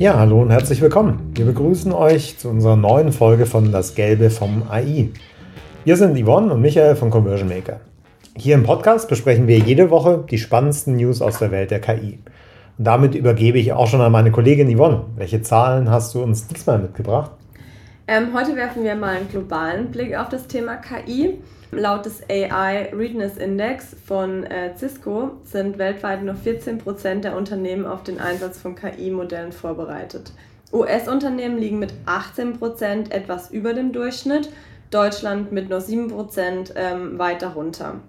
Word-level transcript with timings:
Ja, 0.00 0.18
hallo 0.18 0.40
und 0.40 0.50
herzlich 0.50 0.80
willkommen. 0.80 1.30
Wir 1.34 1.44
begrüßen 1.44 1.92
euch 1.92 2.38
zu 2.38 2.48
unserer 2.48 2.74
neuen 2.74 3.12
Folge 3.12 3.44
von 3.44 3.70
Das 3.70 3.94
Gelbe 3.94 4.30
vom 4.30 4.62
AI. 4.70 5.10
Wir 5.84 5.96
sind 5.98 6.18
Yvonne 6.18 6.54
und 6.54 6.62
Michael 6.62 6.96
von 6.96 7.10
Conversion 7.10 7.50
Maker. 7.50 7.80
Hier 8.34 8.54
im 8.54 8.62
Podcast 8.62 9.10
besprechen 9.10 9.46
wir 9.46 9.58
jede 9.58 9.90
Woche 9.90 10.24
die 10.30 10.38
spannendsten 10.38 10.96
News 10.96 11.20
aus 11.20 11.38
der 11.38 11.50
Welt 11.50 11.70
der 11.70 11.82
KI. 11.82 12.18
Und 12.78 12.86
damit 12.86 13.14
übergebe 13.14 13.58
ich 13.58 13.74
auch 13.74 13.88
schon 13.88 14.00
an 14.00 14.10
meine 14.10 14.30
Kollegin 14.30 14.74
Yvonne. 14.74 15.04
Welche 15.16 15.42
Zahlen 15.42 15.90
hast 15.90 16.14
du 16.14 16.22
uns 16.22 16.46
diesmal 16.46 16.78
mitgebracht? 16.78 17.32
Ähm, 18.08 18.28
heute 18.32 18.56
werfen 18.56 18.84
wir 18.84 18.94
mal 18.94 19.16
einen 19.18 19.28
globalen 19.28 19.90
Blick 19.90 20.16
auf 20.16 20.30
das 20.30 20.46
Thema 20.46 20.76
KI. 20.76 21.40
Laut 21.72 22.04
des 22.04 22.22
AI 22.28 22.90
Readiness 22.92 23.36
Index 23.36 23.94
von 24.04 24.42
äh, 24.44 24.76
Cisco 24.76 25.36
sind 25.44 25.78
weltweit 25.78 26.24
nur 26.24 26.34
14% 26.34 27.20
der 27.20 27.36
Unternehmen 27.36 27.86
auf 27.86 28.02
den 28.02 28.18
Einsatz 28.18 28.58
von 28.58 28.74
KI-Modellen 28.74 29.52
vorbereitet. 29.52 30.32
US-Unternehmen 30.72 31.58
liegen 31.58 31.78
mit 31.78 31.92
18% 32.06 33.12
etwas 33.12 33.52
über 33.52 33.72
dem 33.72 33.92
Durchschnitt, 33.92 34.50
Deutschland 34.90 35.52
mit 35.52 35.70
nur 35.70 35.78
7% 35.78 36.72
ähm, 36.74 37.18
weit 37.20 37.42
darunter. 37.42 38.00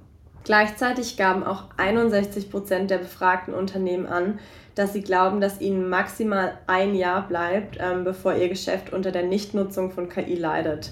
Gleichzeitig 0.44 1.16
gaben 1.18 1.44
auch 1.44 1.66
61% 1.78 2.88
der 2.88 2.98
befragten 2.98 3.54
Unternehmen 3.54 4.08
an, 4.08 4.40
dass 4.74 4.94
sie 4.94 5.02
glauben, 5.02 5.40
dass 5.40 5.62
ihnen 5.62 5.88
maximal 5.88 6.58
ein 6.66 6.96
Jahr 6.96 7.28
bleibt, 7.28 7.78
ähm, 7.80 8.04
bevor 8.06 8.34
ihr 8.34 8.50
Geschäft 8.50 8.92
unter 8.92 9.12
der 9.12 9.24
Nichtnutzung 9.24 9.92
von 9.92 10.10
KI 10.10 10.34
leidet 10.34 10.92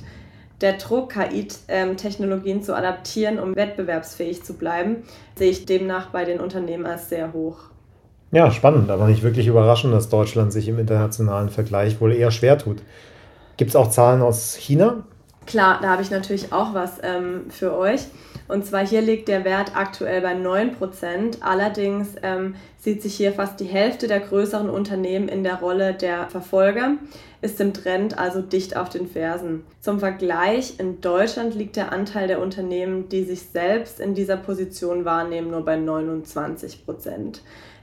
der 0.62 0.74
Druck, 0.74 1.14
KI-Technologien 1.14 2.62
zu 2.62 2.76
adaptieren, 2.76 3.40
um 3.40 3.56
wettbewerbsfähig 3.56 4.44
zu 4.44 4.54
bleiben, 4.56 5.04
sehe 5.38 5.52
ich 5.52 5.66
demnach 5.66 6.08
bei 6.08 6.26
den 6.26 6.40
Unternehmen 6.40 6.86
als 6.86 7.10
sehr 7.10 7.34
hoch. 7.34 7.58
Ja, 8.32 8.52
spannend, 8.52 8.92
aber 8.92 9.08
nicht 9.08 9.24
wirklich 9.24 9.48
überraschend, 9.48 9.94
dass 9.94 10.10
Deutschland 10.10 10.54
sich 10.54 10.68
im 10.68 10.78
internationalen 10.78 11.50
Vergleich 11.50 12.00
wohl 12.00 12.14
eher 12.14 12.32
schwer 12.32 12.58
tut. 12.58 12.84
Gibt 13.58 13.70
es 13.70 13.76
auch 13.76 13.90
Zahlen 13.90 14.22
aus 14.22 14.56
China? 14.56 15.04
Klar, 15.50 15.80
da 15.82 15.90
habe 15.90 16.04
ich 16.04 16.12
natürlich 16.12 16.54
auch 16.54 16.76
was 16.76 17.00
ähm, 17.02 17.50
für 17.50 17.76
euch. 17.76 18.02
Und 18.48 18.68
zwar 18.68 18.86
hier 18.86 19.02
liegt 19.02 19.28
der 19.28 19.46
Wert 19.46 19.72
aktuell 19.76 20.22
bei 20.22 20.36
9%. 20.36 21.42
Allerdings 21.42 22.10
ähm, 22.22 22.54
sieht 22.78 23.02
sich 23.02 23.16
hier 23.16 23.34
fast 23.34 23.60
die 23.60 23.66
Hälfte 23.66 24.08
der 24.08 24.20
größeren 24.20 24.70
Unternehmen 24.70 25.28
in 25.28 25.44
der 25.44 25.56
Rolle 25.56 25.96
der 25.96 26.30
Verfolger, 26.30 26.98
ist 27.42 27.60
im 27.60 27.74
Trend 27.74 28.16
also 28.16 28.42
dicht 28.42 28.78
auf 28.78 28.90
den 28.90 29.08
Fersen. 29.08 29.64
Zum 29.82 30.00
Vergleich, 30.00 30.80
in 30.80 31.02
Deutschland 31.02 31.56
liegt 31.56 31.78
der 31.78 31.92
Anteil 31.92 32.28
der 32.28 32.42
Unternehmen, 32.42 33.10
die 33.10 33.24
sich 33.24 33.42
selbst 33.42 34.00
in 34.00 34.14
dieser 34.14 34.38
Position 34.38 35.04
wahrnehmen, 35.04 35.50
nur 35.50 35.66
bei 35.66 35.78
29% 35.78 37.40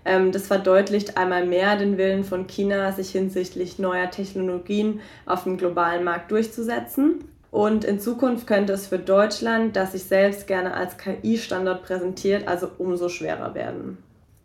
ähm, 0.09 0.31
das 0.31 0.47
verdeutlicht 0.47 1.17
einmal 1.17 1.45
mehr 1.45 1.77
den 1.77 1.99
Willen 1.99 2.23
von 2.23 2.47
China, 2.47 2.93
sich 2.93 3.11
hinsichtlich 3.11 3.81
neuer 3.81 4.09
Technologien 4.09 5.01
auf 5.27 5.43
dem 5.43 5.57
globalen 5.57 6.05
Markt 6.05 6.31
durchzusetzen. 6.31 7.25
Und 7.57 7.87
in 7.87 7.99
Zukunft 7.99 8.47
könnte 8.47 8.75
es 8.75 8.87
für 8.87 8.99
Deutschland, 8.99 9.77
das 9.77 9.93
sich 9.93 10.05
selbst 10.05 10.47
gerne 10.47 10.75
als 10.75 10.99
KI-Standort 10.99 11.85
präsentiert, 11.85 12.47
also 12.47 12.69
umso 12.77 13.09
schwerer 13.09 13.55
werden. 13.55 13.97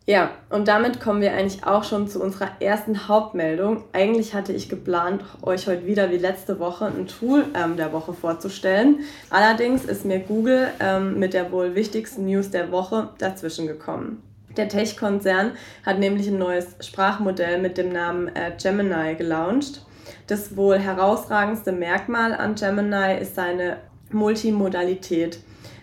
Ja, 0.06 0.32
und 0.50 0.70
damit 0.70 1.02
kommen 1.02 1.20
wir 1.20 1.34
eigentlich 1.34 1.66
auch 1.66 1.84
schon 1.84 2.08
zu 2.08 2.24
unserer 2.24 2.48
ersten 2.62 3.10
Hauptmeldung. 3.10 3.84
Eigentlich 3.92 4.34
hatte 4.34 4.54
ich 4.54 4.70
geplant, 4.70 5.26
euch 5.42 5.68
heute 5.68 5.86
wieder 5.86 6.10
wie 6.10 6.20
letzte 6.20 6.58
Woche 6.60 6.86
ein 6.86 7.08
Tool 7.08 7.44
ähm, 7.54 7.76
der 7.76 7.92
Woche 7.92 8.14
vorzustellen. 8.14 9.02
Allerdings 9.30 9.84
ist 9.84 10.06
mir 10.06 10.20
Google 10.20 10.70
ähm, 10.80 11.20
mit 11.20 11.34
der 11.34 11.52
wohl 11.52 11.76
wichtigsten 11.76 12.28
News 12.28 12.50
der 12.50 12.72
Woche 12.72 13.10
dazwischen 13.18 13.68
gekommen. 13.68 14.24
Der 14.56 14.70
Tech-Konzern 14.70 15.52
hat 15.86 16.00
nämlich 16.00 16.30
ein 16.30 16.38
neues 16.38 16.78
Sprachmodell 16.80 17.60
mit 17.62 17.78
dem 17.78 17.92
Namen 17.92 18.30
äh, 18.30 18.54
Gemini 18.58 19.16
gelauncht. 19.16 19.82
Das 20.28 20.56
wohl 20.56 20.80
herausragendste 20.80 21.72
Merkmal 21.72 22.34
an 22.34 22.56
Gemini 22.56 23.20
ist 23.20 23.36
seine 23.36 23.78
Multimodalität. 24.12 25.40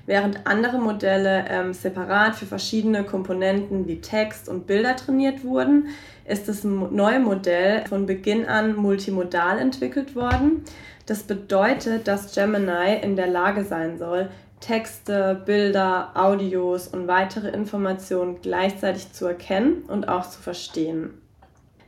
Während 0.07 0.47
andere 0.47 0.79
Modelle 0.79 1.45
ähm, 1.51 1.75
separat 1.75 2.35
für 2.35 2.47
verschiedene 2.47 3.05
Komponenten 3.05 3.87
wie 3.87 4.01
Text 4.01 4.49
und 4.49 4.67
Bilder 4.67 4.97
trainiert 4.97 5.45
wurden, 5.45 5.89
ist 6.25 6.49
das 6.49 6.65
neue 6.65 7.21
Modell 7.21 7.85
von 7.87 8.07
Beginn 8.07 8.47
an 8.47 8.75
multimodal 8.75 9.59
entwickelt 9.59 10.17
worden. 10.17 10.65
Das 11.05 11.25
bedeutet, 11.25 12.09
dass 12.09 12.35
Gemini 12.35 12.97
in 13.03 13.17
der 13.17 13.27
Lage 13.27 13.65
sein 13.65 13.99
soll, 13.99 14.31
Texte, 14.61 15.43
Bilder, 15.45 16.13
Audios 16.15 16.89
und 16.89 17.07
weitere 17.07 17.49
Informationen 17.49 18.41
gleichzeitig 18.41 19.13
zu 19.13 19.27
erkennen 19.27 19.85
und 19.89 20.09
auch 20.09 20.29
zu 20.29 20.41
verstehen. 20.41 21.11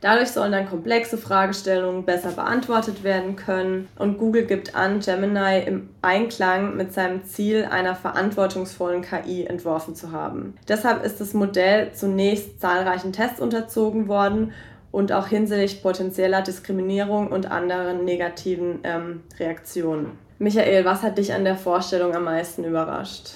Dadurch 0.01 0.29
sollen 0.29 0.51
dann 0.51 0.67
komplexe 0.67 1.15
Fragestellungen 1.15 2.05
besser 2.05 2.31
beantwortet 2.31 3.03
werden 3.03 3.35
können 3.35 3.87
und 3.97 4.17
Google 4.17 4.45
gibt 4.45 4.75
an, 4.75 4.99
Gemini 4.99 5.61
im 5.63 5.89
Einklang 6.01 6.75
mit 6.75 6.91
seinem 6.91 7.23
Ziel 7.23 7.65
einer 7.65 7.93
verantwortungsvollen 7.95 9.03
KI 9.03 9.45
entworfen 9.45 9.95
zu 9.95 10.11
haben. 10.11 10.55
Deshalb 10.67 11.05
ist 11.05 11.21
das 11.21 11.35
Modell 11.35 11.93
zunächst 11.93 12.59
zahlreichen 12.59 13.13
Tests 13.13 13.39
unterzogen 13.39 14.07
worden 14.07 14.53
und 14.91 15.11
auch 15.11 15.27
hinsichtlich 15.27 15.83
potenzieller 15.83 16.41
Diskriminierung 16.41 17.27
und 17.31 17.49
anderen 17.49 18.03
negativen 18.03 18.79
ähm, 18.83 19.21
Reaktionen. 19.39 20.17
Michael, 20.39 20.83
was 20.83 21.03
hat 21.03 21.19
dich 21.19 21.31
an 21.33 21.43
der 21.43 21.55
Vorstellung 21.55 22.15
am 22.15 22.23
meisten 22.23 22.63
überrascht? 22.63 23.35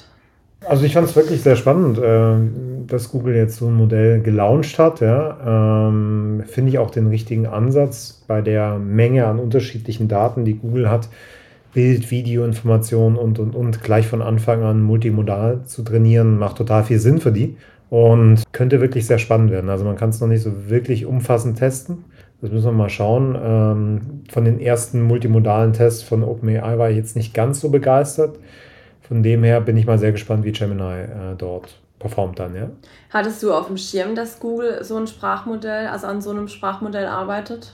Also 0.68 0.86
ich 0.86 0.94
fand 0.94 1.08
es 1.08 1.16
wirklich 1.16 1.42
sehr 1.42 1.56
spannend, 1.56 1.98
äh, 1.98 2.36
dass 2.88 3.12
Google 3.12 3.36
jetzt 3.36 3.58
so 3.58 3.68
ein 3.68 3.76
Modell 3.76 4.22
gelauncht 4.22 4.80
hat. 4.80 5.02
Ja. 5.02 5.88
Ähm, 5.90 6.44
Finde 6.48 6.70
ich 6.70 6.80
auch 6.80 6.90
den 6.90 7.08
richtigen 7.08 7.46
Ansatz 7.46 8.24
bei 8.28 8.42
der 8.42 8.78
Menge 8.80 9.28
an 9.28 9.40
unterschiedlichen 9.40 10.08
Daten, 10.08 10.46
die 10.46 10.56
Google 10.56 10.90
hat, 10.90 11.10
Bild, 11.74 12.10
Video, 12.10 12.46
Informationen 12.46 13.16
und, 13.18 13.38
und, 13.38 13.54
und 13.54 13.84
gleich 13.84 14.08
von 14.08 14.22
Anfang 14.22 14.64
an 14.64 14.82
multimodal 14.82 15.62
zu 15.66 15.84
trainieren, 15.84 16.40
macht 16.40 16.58
total 16.58 16.84
viel 16.84 17.00
Sinn 17.00 17.20
für 17.20 17.32
die 17.32 17.58
und 17.90 18.44
könnte 18.52 18.82
wirklich 18.82 19.06
sehr 19.06 19.20
spannend 19.20 19.52
werden. 19.52 19.70
Also 19.70 19.84
man 19.86 19.98
kann 19.98 20.10
es 20.10 20.22
noch 20.22 20.28
nicht 20.28 20.42
so 20.42 20.70
wirklich 20.70 21.06
umfassend 21.06 21.58
testen. 21.58 22.06
Das 22.42 22.52
müssen 22.52 22.66
wir 22.66 22.72
mal 22.72 22.90
schauen. 22.90 23.38
Ähm, 23.42 24.02
von 24.30 24.46
den 24.46 24.60
ersten 24.60 25.02
multimodalen 25.02 25.74
Tests 25.74 26.04
von 26.04 26.24
OpenAI 26.24 26.78
war 26.78 26.90
ich 26.90 26.98
jetzt 26.98 27.16
nicht 27.16 27.34
ganz 27.34 27.60
so 27.60 27.70
begeistert. 27.70 28.38
Von 29.08 29.24
dem 29.24 29.44
her 29.44 29.62
bin 29.62 29.78
ich 29.78 29.86
mal 29.86 30.00
sehr 30.00 30.12
gespannt, 30.12 30.44
wie 30.46 30.52
Gemini 30.52 31.02
äh, 31.02 31.36
dort 31.38 31.80
performt 32.00 32.40
dann, 32.40 32.56
ja. 32.56 32.70
Hattest 33.12 33.42
du 33.42 33.54
auf 33.54 33.68
dem 33.68 33.78
Schirm, 33.78 34.16
dass 34.16 34.40
Google 34.40 34.84
so 34.84 34.98
ein 34.98 35.08
Sprachmodell, 35.08 35.88
also 35.88 36.08
an 36.08 36.22
so 36.22 36.32
einem 36.32 36.48
Sprachmodell 36.48 37.06
arbeitet? 37.06 37.74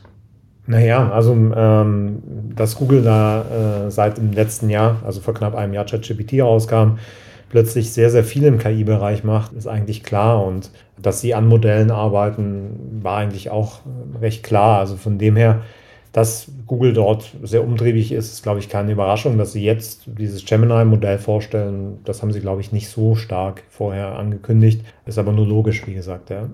Naja, 0.68 1.10
also 1.12 1.34
ähm, 1.34 2.22
dass 2.56 2.76
Google 2.76 3.02
da 3.02 3.88
äh, 3.88 3.92
seit 3.92 4.18
dem 4.18 4.32
letzten 4.32 4.70
Jahr, 4.70 4.98
also 5.04 5.20
vor 5.20 5.34
knapp 5.34 5.56
einem 5.56 5.74
Jahr 5.74 5.86
ChatGPT 5.86 6.42
rauskam, 6.42 6.98
plötzlich 7.50 7.92
sehr, 7.92 8.10
sehr 8.10 8.24
viel 8.24 8.44
im 8.44 8.58
KI-Bereich 8.60 9.24
macht, 9.24 9.54
ist 9.54 9.68
eigentlich 9.68 10.04
klar. 10.04 10.46
Und 10.46 10.70
dass 10.98 11.20
sie 11.20 11.34
an 11.34 11.48
Modellen 11.48 11.92
arbeiten, 11.92 13.02
war 13.02 13.18
eigentlich 13.18 13.50
auch 13.50 13.80
recht 14.22 14.44
klar. 14.44 14.80
Also 14.80 14.96
von 14.96 15.18
dem 15.18 15.36
her 15.36 15.64
dass 16.12 16.52
Google 16.68 16.94
dort 16.94 17.32
sehr 17.42 17.64
umtriebig 17.64 18.12
ist, 18.12 18.34
ist, 18.34 18.44
glaube 18.44 18.60
ich, 18.60 18.68
keine 18.68 18.92
Überraschung. 18.92 19.38
Dass 19.38 19.54
sie 19.54 19.64
jetzt 19.64 20.04
dieses 20.06 20.46
Gemini-Modell 20.46 21.18
vorstellen, 21.18 22.00
das 22.04 22.22
haben 22.22 22.34
sie, 22.34 22.42
glaube 22.42 22.62
ich, 22.62 22.72
nicht 22.72 22.90
so 22.90 23.16
stark 23.16 23.64
vorher 23.70 24.18
angekündigt. 24.18 24.82
Ist 25.06 25.18
aber 25.18 25.32
nur 25.32 25.48
logisch, 25.48 25.88
wie 25.88 25.94
gesagt, 25.94 26.30
ja. 26.30 26.50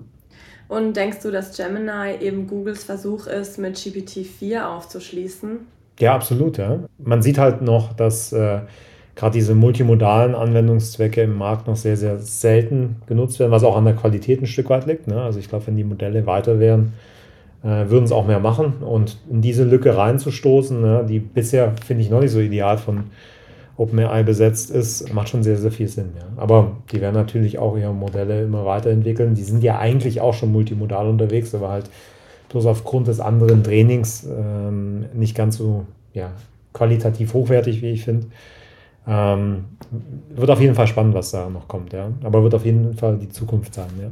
Und 0.68 0.96
denkst 0.96 1.18
du, 1.22 1.30
dass 1.30 1.56
Gemini 1.56 2.18
eben 2.20 2.46
Googles 2.46 2.84
Versuch 2.84 3.26
ist, 3.26 3.58
mit 3.58 3.76
GPT-4 3.76 4.64
aufzuschließen? 4.66 5.60
Ja, 5.98 6.14
absolut, 6.14 6.58
ja. 6.58 6.80
Man 6.98 7.22
sieht 7.22 7.38
halt 7.38 7.62
noch, 7.62 7.94
dass 7.94 8.32
äh, 8.32 8.60
gerade 9.16 9.32
diese 9.32 9.54
multimodalen 9.54 10.34
Anwendungszwecke 10.36 11.22
im 11.22 11.36
Markt 11.36 11.66
noch 11.66 11.76
sehr, 11.76 11.96
sehr 11.96 12.18
selten 12.18 12.96
genutzt 13.06 13.40
werden, 13.40 13.50
was 13.50 13.64
auch 13.64 13.76
an 13.76 13.84
der 13.84 13.94
Qualität 13.94 14.40
ein 14.40 14.46
Stück 14.46 14.70
weit 14.70 14.86
liegt. 14.86 15.08
Ne? 15.08 15.20
Also 15.20 15.40
ich 15.40 15.48
glaube, 15.48 15.66
wenn 15.66 15.76
die 15.76 15.84
Modelle 15.84 16.24
weiter 16.26 16.60
wären, 16.60 16.92
würden 17.62 18.04
es 18.04 18.12
auch 18.12 18.26
mehr 18.26 18.40
machen. 18.40 18.74
Und 18.80 19.18
in 19.28 19.40
diese 19.42 19.64
Lücke 19.64 19.96
reinzustoßen, 19.96 20.80
ne, 20.80 21.04
die 21.08 21.18
bisher, 21.18 21.74
finde 21.84 22.02
ich, 22.02 22.10
noch 22.10 22.20
nicht 22.20 22.30
so 22.30 22.40
ideal 22.40 22.78
von 22.78 23.04
OpenAI 23.76 24.24
besetzt 24.24 24.70
ist, 24.70 25.12
macht 25.14 25.28
schon 25.28 25.42
sehr, 25.42 25.56
sehr 25.56 25.70
viel 25.70 25.88
Sinn. 25.88 26.10
Ja. 26.16 26.42
Aber 26.42 26.72
die 26.92 27.00
werden 27.00 27.14
natürlich 27.14 27.58
auch 27.58 27.76
ihre 27.76 27.94
Modelle 27.94 28.42
immer 28.42 28.64
weiterentwickeln. 28.64 29.34
Die 29.34 29.44
sind 29.44 29.62
ja 29.62 29.78
eigentlich 29.78 30.20
auch 30.20 30.34
schon 30.34 30.52
multimodal 30.52 31.06
unterwegs, 31.08 31.54
aber 31.54 31.70
halt 31.70 31.88
bloß 32.48 32.66
aufgrund 32.66 33.06
des 33.06 33.20
anderen 33.20 33.62
Trainings 33.62 34.26
ähm, 34.26 35.06
nicht 35.14 35.36
ganz 35.36 35.56
so 35.56 35.84
ja, 36.12 36.32
qualitativ 36.72 37.34
hochwertig, 37.34 37.80
wie 37.82 37.90
ich 37.90 38.04
finde. 38.04 38.26
Ähm, 39.06 39.64
wird 40.30 40.50
auf 40.50 40.60
jeden 40.60 40.74
Fall 40.74 40.86
spannend, 40.86 41.14
was 41.14 41.30
da 41.30 41.48
noch 41.48 41.68
kommt, 41.68 41.92
ja. 41.92 42.10
Aber 42.24 42.42
wird 42.42 42.54
auf 42.54 42.64
jeden 42.64 42.94
Fall 42.94 43.16
die 43.16 43.28
Zukunft 43.28 43.74
sein, 43.74 43.90
ja. 44.00 44.08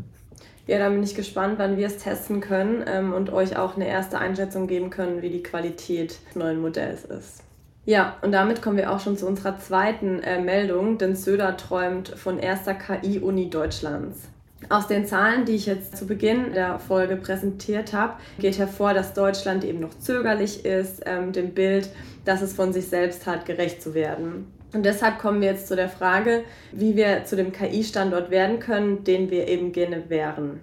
Ja, 0.66 0.78
dann 0.78 0.94
bin 0.94 1.02
ich 1.04 1.14
gespannt, 1.14 1.58
wann 1.58 1.76
wir 1.76 1.86
es 1.86 1.98
testen 1.98 2.40
können 2.40 2.84
ähm, 2.86 3.12
und 3.12 3.32
euch 3.32 3.56
auch 3.56 3.76
eine 3.76 3.86
erste 3.86 4.18
Einschätzung 4.18 4.66
geben 4.66 4.90
können, 4.90 5.22
wie 5.22 5.30
die 5.30 5.42
Qualität 5.42 6.18
des 6.28 6.36
neuen 6.36 6.60
Modells 6.60 7.04
ist. 7.04 7.42
Ja, 7.84 8.16
und 8.22 8.32
damit 8.32 8.62
kommen 8.62 8.76
wir 8.76 8.92
auch 8.92 8.98
schon 8.98 9.16
zu 9.16 9.28
unserer 9.28 9.60
zweiten 9.60 10.20
äh, 10.20 10.40
Meldung, 10.40 10.98
denn 10.98 11.14
Söder 11.14 11.56
träumt 11.56 12.08
von 12.08 12.40
erster 12.40 12.74
KI-Uni 12.74 13.48
Deutschlands. 13.48 14.22
Aus 14.68 14.88
den 14.88 15.06
Zahlen, 15.06 15.44
die 15.44 15.54
ich 15.54 15.66
jetzt 15.66 15.96
zu 15.96 16.06
Beginn 16.06 16.52
der 16.52 16.80
Folge 16.80 17.14
präsentiert 17.14 17.92
habe, 17.92 18.14
geht 18.40 18.58
hervor, 18.58 18.92
dass 18.92 19.14
Deutschland 19.14 19.62
eben 19.62 19.78
noch 19.78 19.96
zögerlich 19.96 20.64
ist, 20.64 21.02
ähm, 21.06 21.32
dem 21.32 21.54
Bild, 21.54 21.90
dass 22.24 22.42
es 22.42 22.54
von 22.54 22.72
sich 22.72 22.88
selbst 22.88 23.26
hat, 23.26 23.46
gerecht 23.46 23.80
zu 23.80 23.94
werden. 23.94 24.52
Und 24.76 24.84
deshalb 24.84 25.18
kommen 25.18 25.40
wir 25.40 25.48
jetzt 25.48 25.68
zu 25.68 25.74
der 25.74 25.88
Frage, 25.88 26.44
wie 26.70 26.96
wir 26.96 27.24
zu 27.24 27.34
dem 27.34 27.50
KI-Standort 27.50 28.30
werden 28.30 28.60
können, 28.60 29.04
den 29.04 29.30
wir 29.30 29.48
eben 29.48 29.72
gerne 29.72 30.10
wären. 30.10 30.60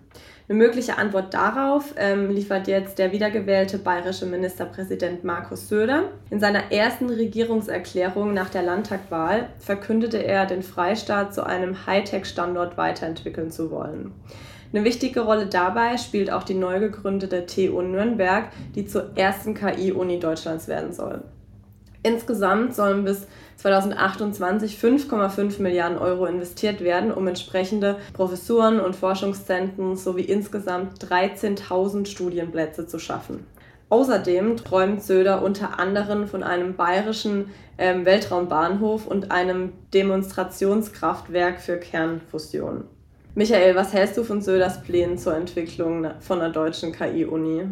Eine 0.48 0.60
mögliche 0.60 1.00
Antwort 1.00 1.34
darauf 1.34 1.96
ähm, 1.98 2.30
liefert 2.30 2.68
jetzt 2.68 3.00
der 3.00 3.12
wiedergewählte 3.12 3.80
bayerische 3.80 4.28
Ministerpräsident 4.28 5.24
Markus 5.24 5.68
Söder. 5.68 6.12
In 6.30 6.40
seiner 6.40 6.72
ersten 6.72 7.10
Regierungserklärung 7.10 8.36
nach 8.36 8.52
der 8.52 8.62
Landtagwahl 8.62 9.50
verkündete 9.58 10.24
er, 10.24 10.46
den 10.46 10.62
Freistaat 10.62 11.34
zu 11.34 11.44
einem 11.44 11.88
Hightech-Standort 11.88 12.78
weiterentwickeln 12.78 13.50
zu 13.50 13.72
wollen. 13.72 14.12
Eine 14.72 14.86
wichtige 14.86 15.22
Rolle 15.22 15.48
dabei 15.48 15.98
spielt 15.98 16.32
auch 16.32 16.44
die 16.44 16.54
neu 16.54 16.80
gegründete 16.80 17.48
TU 17.48 17.82
Nürnberg, 17.82 18.50
die 18.76 18.86
zur 18.86 19.18
ersten 19.18 19.56
KI-Uni 19.56 20.20
Deutschlands 20.20 20.68
werden 20.68 20.94
soll. 20.94 21.24
Insgesamt 22.04 22.76
sollen 22.76 23.06
bis 23.06 23.28
2028 23.56 24.78
5,5 24.78 25.62
Milliarden 25.62 25.98
Euro 25.98 26.26
investiert 26.26 26.82
werden, 26.82 27.12
um 27.12 27.28
entsprechende 27.28 27.98
Professuren 28.14 28.82
und 28.82 28.96
Forschungszentren 28.96 29.96
sowie 29.96 30.24
insgesamt 30.24 31.04
13.000 31.04 32.06
Studienplätze 32.06 32.88
zu 32.88 33.00
schaffen. 33.00 33.46
Außerdem 33.90 34.58
träumt 34.58 35.04
Söder 35.04 35.44
unter 35.44 35.80
anderem 35.80 36.28
von 36.28 36.44
einem 36.44 36.76
bayerischen 36.76 37.52
ähm, 37.78 38.06
Weltraumbahnhof 38.06 39.08
und 39.08 39.32
einem 39.32 39.72
Demonstrationskraftwerk 39.94 41.62
für 41.62 41.78
Kernfusion. 41.78 42.86
Michael, 43.36 43.76
was 43.76 43.94
hältst 43.94 44.18
du 44.18 44.24
von 44.24 44.42
Söders 44.42 44.82
Plänen 44.84 45.18
zur 45.18 45.36
Entwicklung 45.36 46.08
von 46.20 46.40
der 46.40 46.50
deutschen 46.50 46.92
KI-Uni? 46.92 47.68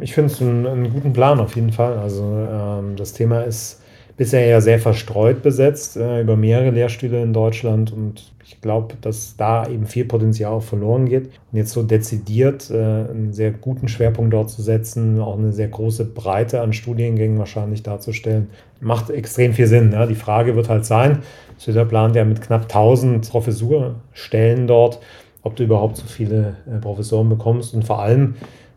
Ich 0.00 0.14
finde 0.14 0.32
es 0.32 0.40
einen, 0.40 0.66
einen, 0.66 0.92
guten 0.92 1.12
Plan 1.12 1.40
auf 1.40 1.56
jeden 1.56 1.72
Fall. 1.72 1.98
Also 1.98 2.22
ähm, 2.22 2.96
das 2.96 3.12
Thema 3.12 3.42
ist 3.42 3.80
bisher 4.16 4.46
ja 4.46 4.60
sehr 4.60 4.78
verstreut 4.78 5.42
besetzt 5.42 5.96
äh, 5.96 6.20
über 6.20 6.36
mehrere 6.36 6.70
Lehrstühle 6.70 7.22
in 7.22 7.32
Deutschland 7.32 7.92
und 7.92 8.32
ich 8.46 8.60
glaube, 8.60 8.94
dass 9.00 9.36
da 9.36 9.66
eben 9.66 9.86
viel 9.86 10.04
Potenzial 10.04 10.60
verloren 10.60 11.06
geht. 11.06 11.26
Und 11.50 11.58
jetzt 11.58 11.72
so 11.72 11.82
dezidiert 11.82 12.70
äh, 12.70 12.74
einen 12.74 13.32
sehr 13.32 13.50
guten 13.50 13.88
Schwerpunkt 13.88 14.34
dort 14.34 14.50
zu 14.50 14.62
setzen, 14.62 15.18
auch 15.20 15.38
eine 15.38 15.52
sehr 15.52 15.68
große 15.68 16.04
Breite 16.04 16.60
an 16.60 16.72
Studiengängen 16.72 17.38
wahrscheinlich 17.38 17.82
darzustellen, 17.82 18.50
macht 18.80 19.10
extrem 19.10 19.54
viel 19.54 19.66
Sinn. 19.66 19.92
Ja. 19.92 20.06
Die 20.06 20.14
Frage 20.14 20.56
wird 20.56 20.68
halt 20.68 20.84
sein, 20.84 21.20
Söder 21.56 21.86
plant 21.86 22.16
ja 22.16 22.24
mit 22.24 22.42
knapp 22.42 22.62
1000 22.62 23.28
Professurstellen 23.28 24.66
dort, 24.66 25.00
ob 25.42 25.56
du 25.56 25.64
überhaupt 25.64 25.96
so 25.96 26.06
viele 26.06 26.56
äh, 26.70 26.78
Professoren 26.78 27.28
bekommst 27.28 27.74
und 27.74 27.84
vor 27.84 28.00
allem, 28.00 28.34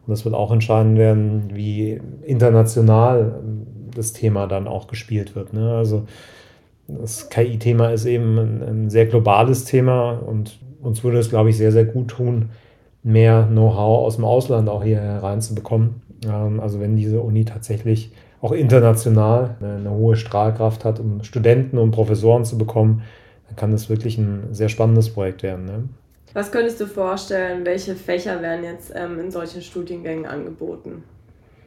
und 0.07 0.11
das 0.11 0.23
wird 0.23 0.35
auch 0.35 0.51
entscheidend 0.51 0.97
werden, 0.97 1.51
wie 1.53 1.99
international 2.23 3.41
das 3.93 4.13
Thema 4.13 4.47
dann 4.47 4.67
auch 4.67 4.87
gespielt 4.87 5.35
wird. 5.35 5.51
Ne? 5.51 5.75
Also 5.75 6.05
das 6.87 7.29
KI-Thema 7.29 7.89
ist 7.89 8.05
eben 8.05 8.37
ein, 8.37 8.63
ein, 8.63 8.89
sehr 8.89 9.05
globales 9.05 9.65
Thema 9.65 10.11
und 10.11 10.59
uns 10.81 11.03
würde 11.03 11.17
es, 11.17 11.29
glaube 11.29 11.49
ich, 11.49 11.57
sehr, 11.57 11.73
sehr 11.73 11.83
gut 11.83 12.07
tun, 12.07 12.49
mehr 13.03 13.47
Know-how 13.51 14.05
aus 14.05 14.15
dem 14.15 14.23
Ausland 14.23 14.69
auch 14.69 14.83
hier 14.83 15.01
hereinzubekommen. 15.01 16.01
Ähm, 16.25 16.61
also 16.61 16.79
wenn 16.79 16.95
diese 16.95 17.19
Uni 17.19 17.43
tatsächlich 17.43 18.11
auch 18.39 18.53
international 18.53 19.57
eine, 19.59 19.75
eine 19.75 19.91
hohe 19.91 20.15
Strahlkraft 20.15 20.85
hat, 20.85 21.01
um 21.01 21.23
Studenten 21.23 21.77
und 21.77 21.91
Professoren 21.91 22.45
zu 22.45 22.57
bekommen, 22.57 23.03
dann 23.47 23.57
kann 23.57 23.71
das 23.71 23.89
wirklich 23.89 24.17
ein 24.17 24.53
sehr 24.53 24.69
spannendes 24.69 25.09
Projekt 25.09 25.43
werden. 25.43 25.65
Ne? 25.65 25.83
Was 26.37 26.51
könntest 26.51 26.79
du 26.79 26.85
vorstellen, 26.85 27.65
welche 27.65 27.95
Fächer 27.95 28.43
werden 28.43 28.63
jetzt 28.63 28.93
ähm, 28.95 29.19
in 29.19 29.31
solchen 29.31 29.59
Studiengängen 29.63 30.27
angeboten? 30.27 31.03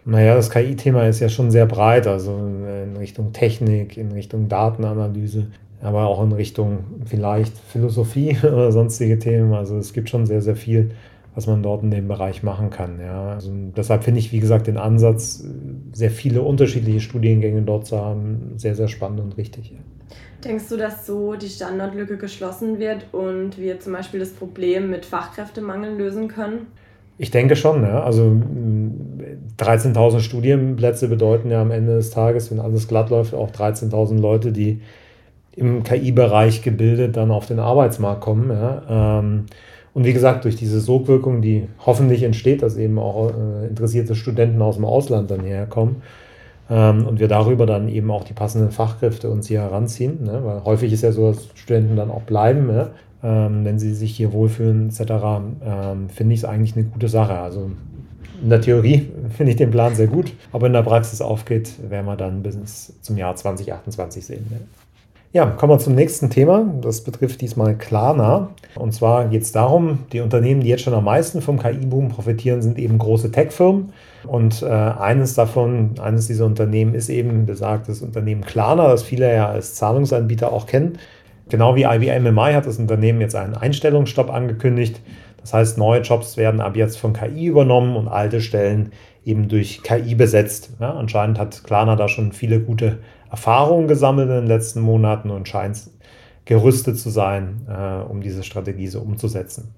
Naja, 0.05 0.37
das 0.37 0.49
KI-Thema 0.49 1.09
ist 1.09 1.19
ja 1.19 1.29
schon 1.29 1.51
sehr 1.51 1.67
breit, 1.67 2.07
also 2.07 2.37
in 2.37 2.97
Richtung 2.97 3.33
Technik, 3.33 3.97
in 3.97 4.13
Richtung 4.13 4.49
Datenanalyse, 4.49 5.49
aber 5.83 6.07
auch 6.07 6.23
in 6.23 6.31
Richtung 6.31 6.85
vielleicht 7.05 7.59
Philosophie 7.59 8.37
oder 8.45 8.71
sonstige 8.71 9.19
Themen. 9.19 9.55
Also 9.55 9.77
es 9.77 9.93
gibt 9.93 10.09
schon 10.09 10.25
sehr, 10.25 10.41
sehr 10.41 10.55
viel, 10.55 10.93
was 11.35 11.47
man 11.47 11.63
dort 11.63 11.83
in 11.83 11.91
dem 11.91 12.09
Bereich 12.09 12.43
machen 12.43 12.71
kann. 12.71 13.01
Ja. 13.01 13.31
Also 13.35 13.53
deshalb 13.77 14.05
finde 14.05 14.21
ich, 14.21 14.33
wie 14.33 14.41
gesagt, 14.41 14.67
den 14.67 14.77
Ansatz, 14.77 15.45
sehr 15.93 16.11
viele 16.11 16.43
unterschiedliche 16.43 17.01
Studiengänge 17.01 17.63
dort 17.63 17.87
zu 17.87 17.99
haben, 17.99 18.55
sehr, 18.57 18.75
sehr 18.75 18.89
spannend 18.89 19.21
und 19.21 19.37
richtig. 19.37 19.73
Denkst 20.45 20.69
du, 20.71 20.77
dass 20.77 21.07
so 21.07 21.35
die 21.35 21.49
Standardlücke 21.49 22.17
geschlossen 22.17 22.79
wird 22.79 23.07
und 23.13 23.59
wir 23.59 23.79
zum 23.79 23.93
Beispiel 23.93 24.21
das 24.21 24.31
Problem 24.31 24.91
mit 24.91 25.05
Fachkräftemangel 25.05 25.97
lösen 25.97 26.29
können? 26.29 26.67
Ich 27.19 27.31
denke 27.31 27.55
schon, 27.55 27.83
ja. 27.83 28.03
Also 28.03 28.33
13.000 29.59 30.21
Studienplätze 30.21 31.09
bedeuten 31.09 31.51
ja 31.51 31.61
am 31.61 31.71
Ende 31.71 31.97
des 31.97 32.11
Tages, 32.11 32.51
wenn 32.51 32.61
alles 32.61 32.89
glatt 32.89 33.11
läuft, 33.11 33.35
auch 33.35 33.51
13.000 33.51 34.19
Leute, 34.19 34.53
die 34.53 34.81
im 35.55 35.83
KI-Bereich 35.83 36.63
gebildet 36.63 37.17
dann 37.17 37.31
auf 37.31 37.45
den 37.45 37.59
Arbeitsmarkt 37.59 38.23
kommen. 38.23 38.51
Ja. 38.51 39.19
Ähm, 39.19 39.47
und 39.93 40.05
wie 40.05 40.13
gesagt, 40.13 40.45
durch 40.45 40.57
diese 40.57 40.81
Sogwirkung, 40.81 41.43
die 41.43 41.69
hoffentlich 41.85 42.23
entsteht, 42.23 42.63
dass 42.63 42.77
eben 42.77 42.99
auch 42.99 43.31
äh, 43.31 43.67
interessierte 43.67 44.15
Studenten 44.15 44.63
aus 44.63 44.77
dem 44.77 44.85
Ausland 44.85 45.31
dann 45.31 45.41
herkommen 45.41 45.97
ähm, 46.71 47.07
und 47.07 47.19
wir 47.19 47.29
darüber 47.29 47.67
dann 47.67 47.89
eben 47.89 48.11
auch 48.11 48.25
die 48.25 48.33
passenden 48.33 48.71
Fachkräfte 48.71 49.29
uns 49.31 49.49
hier 49.49 49.63
heranziehen. 49.63 50.25
Ne? 50.25 50.41
Weil 50.45 50.65
häufig 50.65 50.93
ist 50.93 51.03
ja 51.03 51.13
so, 51.13 51.33
dass 51.33 51.49
Studenten 51.55 51.97
dann 51.97 52.11
auch 52.11 52.23
bleiben, 52.23 52.67
ne? 52.67 52.91
ähm, 53.25 53.65
wenn 53.65 53.79
sie 53.79 53.93
sich 53.95 54.15
hier 54.15 54.33
wohlfühlen 54.33 54.89
etc., 54.89 55.01
ähm, 55.65 56.09
finde 56.09 56.35
ich 56.35 56.41
es 56.41 56.45
eigentlich 56.45 56.77
eine 56.77 56.85
gute 56.85 57.09
Sache. 57.09 57.35
Also 57.35 57.73
in 58.43 58.49
der 58.49 58.61
Theorie 58.61 59.11
finde 59.37 59.51
ich 59.51 59.57
den 59.57 59.73
Plan 59.73 59.97
sehr 59.97 60.07
gut, 60.07 60.33
aber 60.53 60.69
in 60.69 60.73
der 60.73 60.83
Praxis 60.83 61.21
aufgeht, 61.21 61.73
werden 61.91 62.07
wir 62.07 62.17
dann 62.17 62.45
bis 62.45 62.93
zum 63.03 63.17
Jahr 63.17 63.35
2028 63.35 64.25
sehen. 64.25 64.47
Ne? 64.51 64.61
Ja, 65.33 65.47
kommen 65.47 65.73
wir 65.73 65.79
zum 65.79 65.95
nächsten 65.95 66.29
Thema. 66.29 66.75
Das 66.81 67.03
betrifft 67.03 67.41
diesmal 67.41 67.79
Klarna. 67.79 68.49
Und 68.75 68.93
zwar 68.93 69.29
geht 69.29 69.43
es 69.43 69.53
darum, 69.53 70.01
die 70.13 70.19
Unternehmen, 70.19 70.61
die 70.61 70.69
jetzt 70.69 70.83
schon 70.83 70.93
am 70.93 71.05
meisten 71.05 71.41
vom 71.41 71.61
KI-Boom 71.61 72.09
profitieren, 72.09 72.63
sind 72.63 72.81
eben 72.81 72.99
große 72.99 73.31
Tech-Firmen. 73.31 73.93
Und 74.27 74.63
äh, 74.63 74.67
eines 74.67 75.35
davon, 75.35 75.93
eines 76.01 76.27
dieser 76.27 76.47
Unternehmen 76.47 76.95
ist 76.95 77.09
eben 77.09 77.47
besagtes 77.47 78.03
Unternehmen 78.03 78.41
Klarna, 78.41 78.89
das 78.89 79.05
viele 79.05 79.33
ja 79.33 79.49
als 79.49 79.77
Zahlungsanbieter 79.77 80.53
auch 80.53 80.67
kennen. 80.67 80.99
Genau 81.49 81.77
wie 81.77 81.85
IBM 81.85 82.27
im 82.27 82.35
Mai 82.35 82.55
hat 82.55 82.67
das 82.67 82.79
Unternehmen 82.81 83.21
jetzt 83.21 83.37
einen 83.37 83.55
Einstellungsstopp 83.55 84.33
angekündigt. 84.33 85.01
Das 85.43 85.55
heißt, 85.55 85.79
neue 85.79 86.01
Jobs 86.01 86.37
werden 86.39 86.61
ab 86.61 86.75
jetzt 86.75 86.99
von 86.99 87.13
KI 87.13 87.47
übernommen 87.47 87.95
und 87.95 88.09
alte 88.09 88.41
Stellen 88.41 88.91
eben 89.25 89.47
durch 89.47 89.85
KI 89.85 90.17
besetzt. 90.17 90.71
Ja, 90.81 90.95
anscheinend 90.95 91.39
hat 91.39 91.63
Klarna 91.63 91.95
da 91.95 92.09
schon 92.09 92.33
viele 92.33 92.59
gute 92.59 92.99
Erfahrungen 93.31 93.89
gesammelt 93.89 94.29
in 94.29 94.37
den 94.37 94.47
letzten 94.47 94.81
Monaten 94.81 95.31
und 95.31 95.49
scheint 95.49 95.91
gerüstet 96.45 96.99
zu 96.99 97.11
sein, 97.11 97.67
äh, 97.69 98.03
um 98.11 98.21
diese 98.21 98.43
Strategie 98.43 98.89
so 98.89 99.01
umzusetzen. 99.01 99.75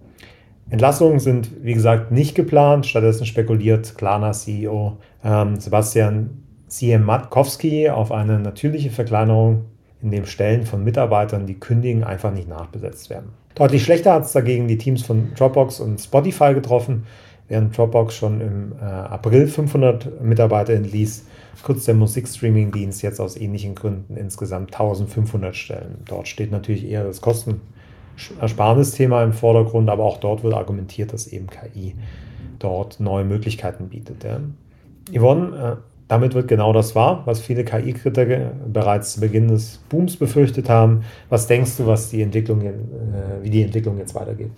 Entlassungen 0.70 1.18
sind, 1.18 1.50
wie 1.62 1.74
gesagt, 1.74 2.12
nicht 2.12 2.34
geplant. 2.34 2.86
Stattdessen 2.86 3.26
spekuliert 3.26 3.96
Klarna-CEO 3.98 4.96
ähm, 5.24 5.60
Sebastian 5.60 6.42
Siematkowski 6.68 7.90
auf 7.90 8.10
eine 8.10 8.38
natürliche 8.38 8.90
Verkleinerung, 8.90 9.66
in 10.02 10.10
dem 10.10 10.26
Stellen 10.26 10.66
von 10.66 10.82
Mitarbeitern, 10.82 11.46
die 11.46 11.54
kündigen, 11.54 12.02
einfach 12.02 12.32
nicht 12.32 12.48
nachbesetzt 12.48 13.08
werden. 13.10 13.30
Deutlich 13.54 13.84
schlechter 13.84 14.14
hat 14.14 14.24
es 14.24 14.32
dagegen 14.32 14.66
die 14.66 14.78
Teams 14.78 15.02
von 15.02 15.32
Dropbox 15.36 15.78
und 15.80 16.00
Spotify 16.00 16.54
getroffen, 16.54 17.04
während 17.48 17.76
Dropbox 17.76 18.14
schon 18.14 18.40
im 18.40 18.72
äh, 18.80 18.84
April 18.84 19.46
500 19.46 20.22
Mitarbeiter 20.22 20.72
entließ, 20.72 21.26
kurz 21.62 21.84
der 21.84 21.94
Musikstreaming-Dienst 21.94 23.02
jetzt 23.02 23.20
aus 23.20 23.36
ähnlichen 23.36 23.74
Gründen 23.74 24.16
insgesamt 24.16 24.72
1500 24.72 25.54
Stellen. 25.54 25.98
Dort 26.06 26.28
steht 26.28 26.50
natürlich 26.50 26.84
eher 26.84 27.04
das 27.04 27.20
Kostenersparnisthema 27.20 29.22
im 29.22 29.32
Vordergrund, 29.32 29.90
aber 29.90 30.04
auch 30.04 30.18
dort 30.18 30.42
wird 30.42 30.54
argumentiert, 30.54 31.12
dass 31.12 31.26
eben 31.26 31.48
KI 31.48 31.94
dort 32.58 33.00
neue 33.00 33.24
Möglichkeiten 33.24 33.88
bietet. 33.88 34.24
Ja. 34.24 34.40
Yvonne, 35.12 35.56
äh, 35.56 35.76
damit 36.08 36.34
wird 36.34 36.48
genau 36.48 36.72
das 36.72 36.94
wahr, 36.94 37.22
was 37.24 37.40
viele 37.40 37.64
KI-Kritiker 37.64 38.52
bereits 38.70 39.14
zu 39.14 39.20
Beginn 39.20 39.48
des 39.48 39.78
Booms 39.88 40.16
befürchtet 40.16 40.68
haben. 40.68 41.04
Was 41.28 41.46
denkst 41.46 41.76
du, 41.78 41.86
was 41.86 42.10
die 42.10 42.22
Entwicklung, 42.22 42.62
äh, 42.62 42.72
wie 43.40 43.50
die 43.50 43.62
Entwicklung 43.62 43.98
jetzt 43.98 44.14
weitergeht? 44.14 44.50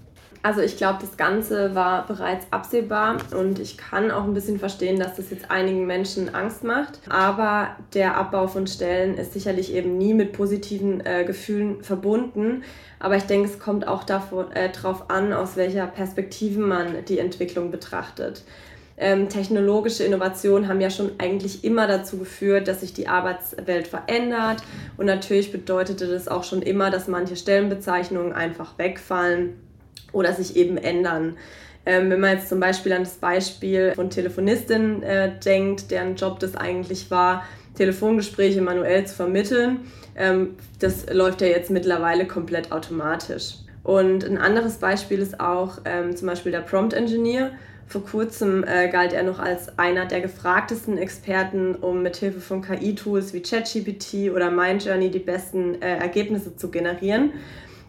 Also 0.45 0.61
ich 0.61 0.77
glaube, 0.77 0.99
das 1.01 1.17
Ganze 1.17 1.75
war 1.75 2.07
bereits 2.07 2.47
absehbar 2.51 3.17
und 3.35 3.59
ich 3.59 3.79
kann 3.79 4.11
auch 4.11 4.25
ein 4.25 4.35
bisschen 4.35 4.59
verstehen, 4.59 4.99
dass 4.99 5.17
das 5.17 5.31
jetzt 5.31 5.51
einigen 5.51 5.87
Menschen 5.87 6.35
Angst 6.35 6.65
macht. 6.65 7.01
Aber 7.09 7.69
der 7.95 8.19
Abbau 8.19 8.47
von 8.47 8.67
Stellen 8.67 9.17
ist 9.17 9.33
sicherlich 9.33 9.73
eben 9.73 9.97
nie 9.97 10.13
mit 10.13 10.35
positiven 10.35 11.01
äh, 11.07 11.25
Gefühlen 11.25 11.83
verbunden. 11.83 12.63
Aber 12.99 13.17
ich 13.17 13.23
denke, 13.23 13.49
es 13.49 13.59
kommt 13.59 13.89
auch 13.89 14.05
darauf 14.05 14.51
äh, 14.55 14.71
an, 15.09 15.33
aus 15.33 15.57
welcher 15.57 15.87
Perspektive 15.87 16.61
man 16.61 17.07
die 17.09 17.21
Entwicklung 17.21 17.71
betrachtet. 17.71 18.43
Ähm, 18.99 19.31
technologische 19.31 20.05
Innovationen 20.05 20.69
haben 20.69 20.83
ja 20.83 20.91
schon 20.91 21.13
eigentlich 21.17 21.65
immer 21.65 21.87
dazu 21.87 22.19
geführt, 22.19 22.69
dass 22.69 22.83
sich 22.83 22.93
die 22.93 23.09
Arbeitswelt 23.09 23.89
verändert. 23.89 24.59
Und 24.99 25.07
natürlich 25.07 25.53
bedeutete 25.53 26.07
das 26.07 26.29
auch 26.29 26.45
schon 26.45 26.61
immer, 26.61 26.91
dass 26.91 27.09
manche 27.09 27.35
Stellenbezeichnungen 27.35 28.35
einfach 28.35 28.77
wegfallen 28.77 29.55
oder 30.15 30.33
sich 30.33 30.57
eben 30.57 30.77
ändern. 30.77 31.37
Ähm, 31.87 32.11
wenn 32.11 32.21
man 32.21 32.37
jetzt 32.37 32.49
zum 32.49 32.61
Beispiel 32.61 32.93
an 32.93 33.05
das 33.05 33.17
Beispiel 33.17 33.93
von 33.95 34.09
Telefonistin 34.09 35.03
äh, 35.03 35.33
denkt, 35.45 35.91
deren 35.91 36.17
Job 36.17 36.41
das 36.41 36.57
eigentlich 36.57 37.11
war, 37.11 37.45
Telefongespräche 37.77 38.63
manuell 38.63 39.07
zu 39.07 39.15
vermitteln, 39.15 39.81
ähm, 40.17 40.57
das 40.79 41.13
läuft 41.13 41.43
ja 41.43 41.49
jetzt 41.49 41.71
mittlerweile 41.71 42.27
komplett 42.27 42.73
automatisch. 42.73 43.57
Und 43.83 44.25
ein 44.25 44.39
anderes 44.39 44.77
Beispiel 44.77 45.19
ist 45.19 45.41
auch 45.41 45.79
ähm, 45.85 46.17
zum 46.17 46.29
Beispiel 46.29 46.53
der 46.53 46.61
Prompt 46.61 46.95
Engineer. 46.95 47.51
Vor 47.87 48.03
kurzem 48.03 48.65
äh, 48.65 48.89
galt 48.89 49.13
er 49.13 49.23
noch 49.23 49.39
als 49.39 49.79
einer 49.79 50.07
der 50.07 50.23
gefragtesten 50.23 50.97
Experten, 50.97 51.75
um 51.75 52.03
mithilfe 52.03 52.41
von 52.41 52.63
KI-Tools 52.63 53.35
wie 53.35 53.43
ChatGPT 53.43 54.33
oder 54.35 54.51
Mindjourney 54.51 55.11
die 55.11 55.19
besten 55.19 55.83
äh, 55.83 55.99
Ergebnisse 55.99 56.57
zu 56.57 56.71
generieren. 56.71 57.33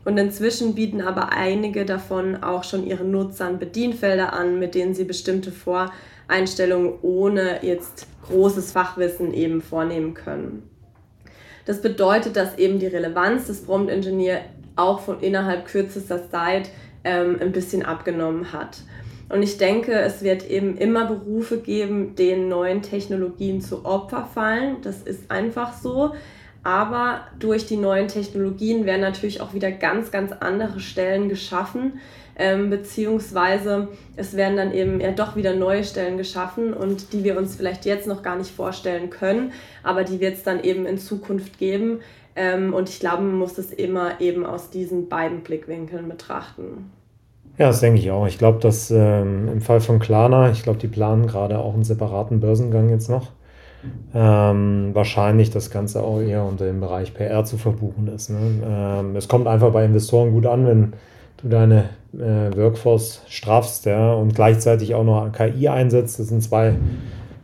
Und 0.05 0.17
inzwischen 0.19 0.75
bieten 0.75 1.01
aber 1.01 1.33
einige 1.33 1.83
davon 1.83 2.41
auch 2.43 2.63
schon 2.63 2.85
ihren 2.85 3.11
Nutzern 3.11 3.57
Bedienfelder 3.57 4.33
an, 4.33 4.59
mit 4.59 4.75
denen 4.75 4.93
sie 4.93 5.03
bestimmte 5.03 5.51
Voreinstellungen 5.51 6.93
ohne 7.01 7.65
jetzt 7.65 8.07
großes 8.27 8.71
Fachwissen 8.71 9.33
eben 9.33 9.61
vornehmen 9.61 10.13
können. 10.13 10.69
Das 11.65 11.81
bedeutet, 11.81 12.35
dass 12.35 12.57
eben 12.59 12.77
die 12.77 12.85
Relevanz 12.85 13.47
des 13.47 13.63
Prompt 13.63 13.91
Engineer 13.91 14.41
auch 14.75 14.99
von 14.99 15.19
innerhalb 15.21 15.65
kürzester 15.65 16.29
Zeit 16.29 16.69
ähm, 17.03 17.37
ein 17.41 17.51
bisschen 17.51 17.83
abgenommen 17.83 18.53
hat. 18.53 18.83
Und 19.29 19.41
ich 19.41 19.57
denke, 19.57 19.93
es 19.93 20.21
wird 20.21 20.47
eben 20.47 20.77
immer 20.77 21.05
Berufe 21.05 21.57
geben, 21.57 22.15
denen 22.15 22.47
neuen 22.47 22.83
Technologien 22.83 23.59
zu 23.59 23.83
Opfer 23.83 24.29
fallen. 24.31 24.77
Das 24.83 25.01
ist 25.01 25.31
einfach 25.31 25.73
so. 25.73 26.13
Aber 26.65 27.19
durch 27.37 27.67
die 27.67 27.77
neuen 27.77 28.07
Technologien 28.07 28.87
werden 28.87 29.01
natürlich 29.01 29.39
auch 29.39 29.53
wieder 29.53 29.69
ganz, 29.69 30.09
ganz 30.09 30.31
andere 30.31 30.79
Stellen 30.79 31.29
geschaffen, 31.29 31.99
ähm, 32.37 32.71
beziehungsweise 32.71 33.89
es 34.15 34.35
werden 34.35 34.57
dann 34.57 34.73
eben 34.73 34.99
ja 34.99 35.11
doch 35.11 35.35
wieder 35.35 35.53
neue 35.53 35.83
Stellen 35.83 36.17
geschaffen 36.17 36.73
und 36.73 37.13
die 37.13 37.23
wir 37.23 37.37
uns 37.37 37.55
vielleicht 37.55 37.85
jetzt 37.85 38.07
noch 38.07 38.23
gar 38.23 38.35
nicht 38.35 38.49
vorstellen 38.49 39.11
können, 39.11 39.53
aber 39.83 40.03
die 40.03 40.19
wird 40.19 40.37
es 40.37 40.43
dann 40.43 40.63
eben 40.63 40.87
in 40.87 40.97
Zukunft 40.97 41.59
geben. 41.59 41.99
Ähm, 42.35 42.73
und 42.73 42.89
ich 42.89 42.99
glaube, 42.99 43.21
man 43.21 43.37
muss 43.37 43.53
das 43.53 43.71
immer 43.71 44.19
eben 44.19 44.43
aus 44.43 44.71
diesen 44.71 45.07
beiden 45.07 45.41
Blickwinkeln 45.41 46.09
betrachten. 46.09 46.91
Ja, 47.59 47.67
das 47.67 47.79
denke 47.79 47.99
ich 47.99 48.09
auch. 48.09 48.25
Ich 48.25 48.39
glaube, 48.39 48.57
dass 48.57 48.89
ähm, 48.89 49.49
im 49.49 49.61
Fall 49.61 49.81
von 49.81 49.99
Klarna, 49.99 50.49
ich 50.49 50.63
glaube, 50.63 50.79
die 50.79 50.87
planen 50.87 51.27
gerade 51.27 51.59
auch 51.59 51.75
einen 51.75 51.83
separaten 51.83 52.39
Börsengang 52.39 52.89
jetzt 52.89 53.07
noch. 53.07 53.27
Ähm, 54.13 54.91
wahrscheinlich 54.93 55.49
das 55.49 55.69
Ganze 55.69 56.01
auch 56.01 56.21
eher 56.21 56.43
unter 56.43 56.65
dem 56.65 56.79
Bereich 56.79 57.13
PR 57.13 57.43
zu 57.43 57.57
verbuchen 57.57 58.07
ist. 58.07 58.29
Ne? 58.29 58.37
Ähm, 58.65 59.15
es 59.15 59.27
kommt 59.27 59.47
einfach 59.47 59.71
bei 59.71 59.83
Investoren 59.83 60.31
gut 60.31 60.45
an, 60.45 60.65
wenn 60.65 60.93
du 61.41 61.49
deine 61.49 61.89
äh, 62.13 62.55
Workforce 62.55 63.23
straffst 63.27 63.85
ja, 63.85 64.13
und 64.13 64.33
gleichzeitig 64.35 64.95
auch 64.95 65.03
noch 65.03 65.31
KI 65.31 65.67
einsetzt. 65.67 66.19
Das 66.19 66.27
sind 66.27 66.41
zwei 66.41 66.75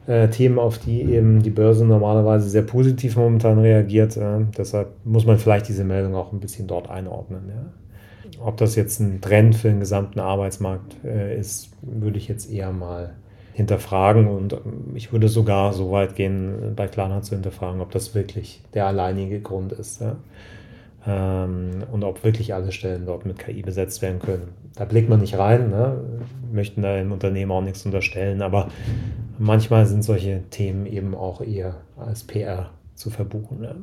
äh, 0.07 0.29
Themen, 0.29 0.59
auf 0.59 0.77
die 0.77 1.01
eben 1.01 1.41
die 1.41 1.49
Börse 1.49 1.85
normalerweise 1.85 2.49
sehr 2.49 2.63
positiv 2.63 3.17
momentan 3.17 3.59
reagiert. 3.59 4.17
Äh, 4.17 4.45
deshalb 4.57 4.89
muss 5.03 5.25
man 5.25 5.37
vielleicht 5.37 5.67
diese 5.67 5.83
Meldung 5.83 6.15
auch 6.15 6.31
ein 6.31 6.39
bisschen 6.39 6.67
dort 6.67 6.89
einordnen. 6.89 7.43
Ja. 7.49 8.41
Ob 8.45 8.57
das 8.57 8.75
jetzt 8.75 8.99
ein 8.99 9.21
Trend 9.21 9.55
für 9.55 9.67
den 9.67 9.79
gesamten 9.79 10.19
Arbeitsmarkt 10.19 10.95
äh, 11.03 11.37
ist, 11.37 11.69
würde 11.81 12.17
ich 12.17 12.27
jetzt 12.27 12.51
eher 12.51 12.71
mal 12.71 13.11
hinterfragen 13.53 14.27
und 14.27 14.53
ähm, 14.53 14.95
ich 14.95 15.11
würde 15.11 15.27
sogar 15.27 15.73
so 15.73 15.91
weit 15.91 16.15
gehen, 16.15 16.73
bei 16.75 16.87
Klarna 16.87 17.21
zu 17.21 17.35
hinterfragen, 17.35 17.81
ob 17.81 17.91
das 17.91 18.15
wirklich 18.15 18.61
der 18.73 18.87
alleinige 18.87 19.41
Grund 19.41 19.71
ist. 19.71 20.01
Ja 20.01 20.17
ähm, 21.07 21.83
und 21.91 22.03
ob 22.03 22.23
wirklich 22.23 22.53
alle 22.53 22.71
Stellen 22.71 23.05
dort 23.05 23.25
mit 23.25 23.39
KI 23.39 23.61
besetzt 23.61 24.01
werden 24.01 24.19
können. 24.19 24.49
Da 24.75 24.85
blickt 24.85 25.09
man 25.09 25.19
nicht 25.19 25.37
rein, 25.37 25.69
ne? 25.69 25.99
möchten 26.51 26.81
da 26.81 26.97
im 26.97 27.11
Unternehmen 27.11 27.51
auch 27.51 27.61
nichts 27.61 27.85
unterstellen, 27.85 28.41
aber 28.41 28.69
manchmal 29.39 29.85
sind 29.85 30.03
solche 30.03 30.43
Themen 30.49 30.85
eben 30.85 31.15
auch 31.15 31.41
eher 31.41 31.75
als 31.97 32.23
PR 32.23 32.69
zu 32.95 33.09
verbuchen. 33.09 33.61
Ne? 33.61 33.75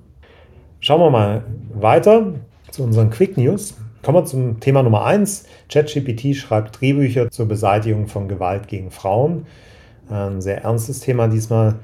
Schauen 0.81 1.01
wir 1.01 1.11
mal 1.11 1.43
weiter 1.75 2.35
zu 2.71 2.85
unseren 2.85 3.11
Quick 3.11 3.37
News. 3.37 3.77
Kommen 4.03 4.19
wir 4.19 4.25
zum 4.25 4.61
Thema 4.61 4.83
Nummer 4.83 5.05
1. 5.05 5.45
ChatGPT 5.69 6.37
schreibt 6.37 6.81
Drehbücher 6.81 7.31
zur 7.31 7.47
Beseitigung 7.49 8.07
von 8.07 8.29
Gewalt 8.29 8.69
gegen 8.69 8.91
Frauen. 8.91 9.47
Ein 10.09 10.41
sehr 10.41 10.63
ernstes 10.63 11.01
Thema 11.01 11.27
diesmal. 11.29 11.75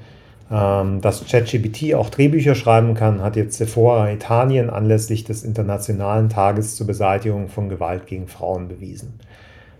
Ähm, 0.49 1.01
dass 1.01 1.25
ChatGPT 1.25 1.95
auch 1.95 2.09
Drehbücher 2.09 2.55
schreiben 2.55 2.93
kann, 2.93 3.21
hat 3.21 3.35
jetzt 3.35 3.57
Sephora 3.57 4.11
Italien 4.11 4.69
anlässlich 4.69 5.23
des 5.23 5.43
Internationalen 5.43 6.29
Tages 6.29 6.75
zur 6.75 6.87
Beseitigung 6.87 7.49
von 7.49 7.67
Gewalt 7.67 8.05
gegen 8.05 8.27
Frauen 8.27 8.67
bewiesen. 8.67 9.19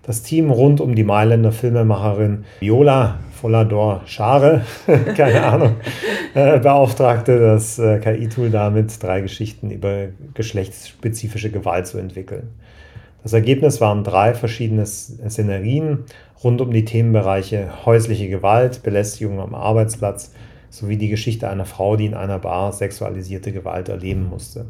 Das 0.05 0.21
Team 0.21 0.51
rund 0.51 0.81
um 0.81 0.93
die 0.93 1.03
Mailänder 1.03 1.51
Filmemacherin 1.51 2.45
Viola 2.59 3.19
Follador 3.31 4.01
Schare, 4.05 4.62
keine 5.17 5.43
Ahnung, 5.43 5.75
äh, 6.35 6.59
beauftragte 6.59 7.39
das 7.39 7.79
äh, 7.79 8.00
KI-Tool 8.00 8.51
damit, 8.51 9.01
drei 9.01 9.21
Geschichten 9.21 9.71
über 9.71 10.09
geschlechtsspezifische 10.35 11.50
Gewalt 11.50 11.88
zu 11.88 11.97
entwickeln. 11.97 12.50
Das 13.24 13.33
Ergebnis 13.33 13.81
waren 13.81 14.03
drei 14.03 14.35
verschiedene 14.35 14.85
Szenerien 14.85 16.05
rund 16.43 16.62
um 16.62 16.71
die 16.71 16.85
Themenbereiche 16.85 17.85
häusliche 17.85 18.29
Gewalt, 18.29 18.83
Belästigung 18.83 19.39
am 19.39 19.55
Arbeitsplatz 19.55 20.33
sowie 20.69 20.97
die 20.97 21.09
Geschichte 21.09 21.50
einer 21.50 21.65
Frau, 21.65 21.95
die 21.95 22.05
in 22.05 22.13
einer 22.13 22.38
Bar 22.38 22.74
sexualisierte 22.74 23.51
Gewalt 23.51 23.89
erleben 23.89 24.29
musste. 24.29 24.67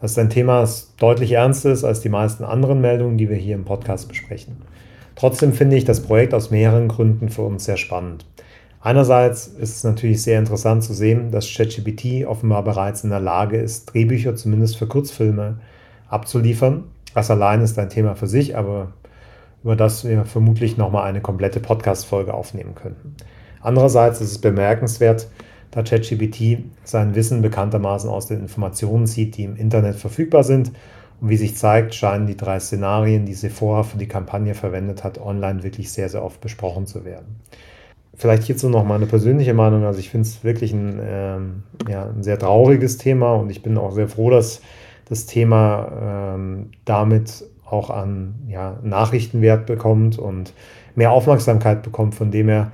Das 0.00 0.12
ist 0.12 0.18
ein 0.18 0.30
Thema, 0.30 0.60
das 0.60 0.94
deutlich 0.96 1.32
ernster 1.32 1.72
ist 1.72 1.82
als 1.82 2.00
die 2.00 2.08
meisten 2.08 2.44
anderen 2.44 2.80
Meldungen, 2.80 3.18
die 3.18 3.28
wir 3.28 3.36
hier 3.36 3.54
im 3.54 3.64
Podcast 3.64 4.08
besprechen. 4.08 4.58
Trotzdem 5.16 5.52
finde 5.52 5.76
ich 5.76 5.84
das 5.84 6.00
Projekt 6.00 6.34
aus 6.34 6.50
mehreren 6.50 6.88
Gründen 6.88 7.30
für 7.30 7.42
uns 7.42 7.64
sehr 7.64 7.78
spannend. 7.78 8.26
Einerseits 8.80 9.48
ist 9.48 9.76
es 9.76 9.84
natürlich 9.84 10.22
sehr 10.22 10.38
interessant 10.38 10.84
zu 10.84 10.92
sehen, 10.92 11.32
dass 11.32 11.52
ChatGPT 11.52 12.24
offenbar 12.26 12.62
bereits 12.62 13.02
in 13.02 13.10
der 13.10 13.18
Lage 13.18 13.56
ist, 13.56 13.86
Drehbücher 13.86 14.36
zumindest 14.36 14.76
für 14.76 14.86
Kurzfilme 14.86 15.58
abzuliefern. 16.08 16.84
Das 17.14 17.30
allein 17.30 17.62
ist 17.62 17.78
ein 17.78 17.88
Thema 17.88 18.14
für 18.14 18.28
sich, 18.28 18.56
aber 18.56 18.92
über 19.64 19.74
das 19.74 20.04
wir 20.04 20.24
vermutlich 20.24 20.76
nochmal 20.76 21.08
eine 21.08 21.20
komplette 21.20 21.58
Podcast-Folge 21.58 22.32
aufnehmen 22.32 22.76
könnten. 22.76 23.16
Andererseits 23.60 24.20
ist 24.20 24.30
es 24.30 24.38
bemerkenswert, 24.38 25.28
da 25.72 25.82
ChatGPT 25.82 26.58
sein 26.84 27.14
Wissen 27.14 27.42
bekanntermaßen 27.42 28.08
aus 28.08 28.26
den 28.26 28.40
Informationen 28.40 29.06
zieht, 29.06 29.36
die 29.36 29.44
im 29.44 29.56
Internet 29.56 29.96
verfügbar 29.96 30.44
sind. 30.44 30.70
Und 31.20 31.30
wie 31.30 31.36
sich 31.36 31.56
zeigt, 31.56 31.94
scheinen 31.94 32.26
die 32.26 32.36
drei 32.36 32.60
Szenarien, 32.60 33.26
die 33.26 33.34
Sephora 33.34 33.82
für 33.82 33.98
die 33.98 34.08
Kampagne 34.08 34.54
verwendet 34.54 35.04
hat, 35.04 35.18
online 35.18 35.62
wirklich 35.62 35.90
sehr, 35.90 36.08
sehr 36.08 36.22
oft 36.22 36.40
besprochen 36.40 36.86
zu 36.86 37.04
werden. 37.04 37.40
Vielleicht 38.14 38.44
hierzu 38.44 38.68
noch 38.68 38.84
meine 38.84 39.06
persönliche 39.06 39.54
Meinung. 39.54 39.84
Also 39.84 40.00
ich 40.00 40.10
finde 40.10 40.26
es 40.26 40.42
wirklich 40.42 40.72
ein, 40.72 41.00
ähm, 41.02 41.62
ja, 41.88 42.06
ein 42.08 42.22
sehr 42.22 42.38
trauriges 42.38 42.98
Thema 42.98 43.34
und 43.34 43.50
ich 43.50 43.62
bin 43.62 43.76
auch 43.76 43.92
sehr 43.92 44.08
froh, 44.08 44.30
dass 44.30 44.62
das 45.08 45.26
Thema 45.26 46.34
ähm, 46.34 46.70
damit 46.84 47.44
auch 47.64 47.90
an 47.90 48.34
ja, 48.48 48.78
Nachrichtenwert 48.82 49.66
bekommt 49.66 50.18
und 50.18 50.52
mehr 50.94 51.12
Aufmerksamkeit 51.12 51.82
bekommt, 51.82 52.14
von 52.14 52.30
dem 52.30 52.48
er 52.48 52.72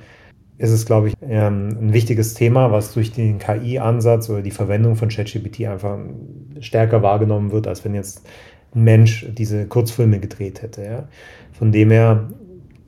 ist 0.58 0.70
es, 0.70 0.86
glaube 0.86 1.08
ich, 1.08 1.14
ähm, 1.22 1.70
ein 1.80 1.92
wichtiges 1.92 2.34
Thema, 2.34 2.70
was 2.70 2.94
durch 2.94 3.10
den 3.12 3.38
KI-Ansatz 3.38 4.30
oder 4.30 4.42
die 4.42 4.52
Verwendung 4.52 4.94
von 4.94 5.08
ChatGPT 5.08 5.66
einfach 5.66 5.98
stärker 6.62 7.02
wahrgenommen 7.02 7.52
wird, 7.52 7.66
als 7.66 7.84
wenn 7.84 7.94
jetzt 7.94 8.26
ein 8.74 8.84
Mensch 8.84 9.26
diese 9.30 9.66
Kurzfilme 9.66 10.18
gedreht 10.18 10.62
hätte. 10.62 10.84
Ja. 10.84 11.08
Von 11.52 11.72
dem 11.72 11.90
her 11.90 12.28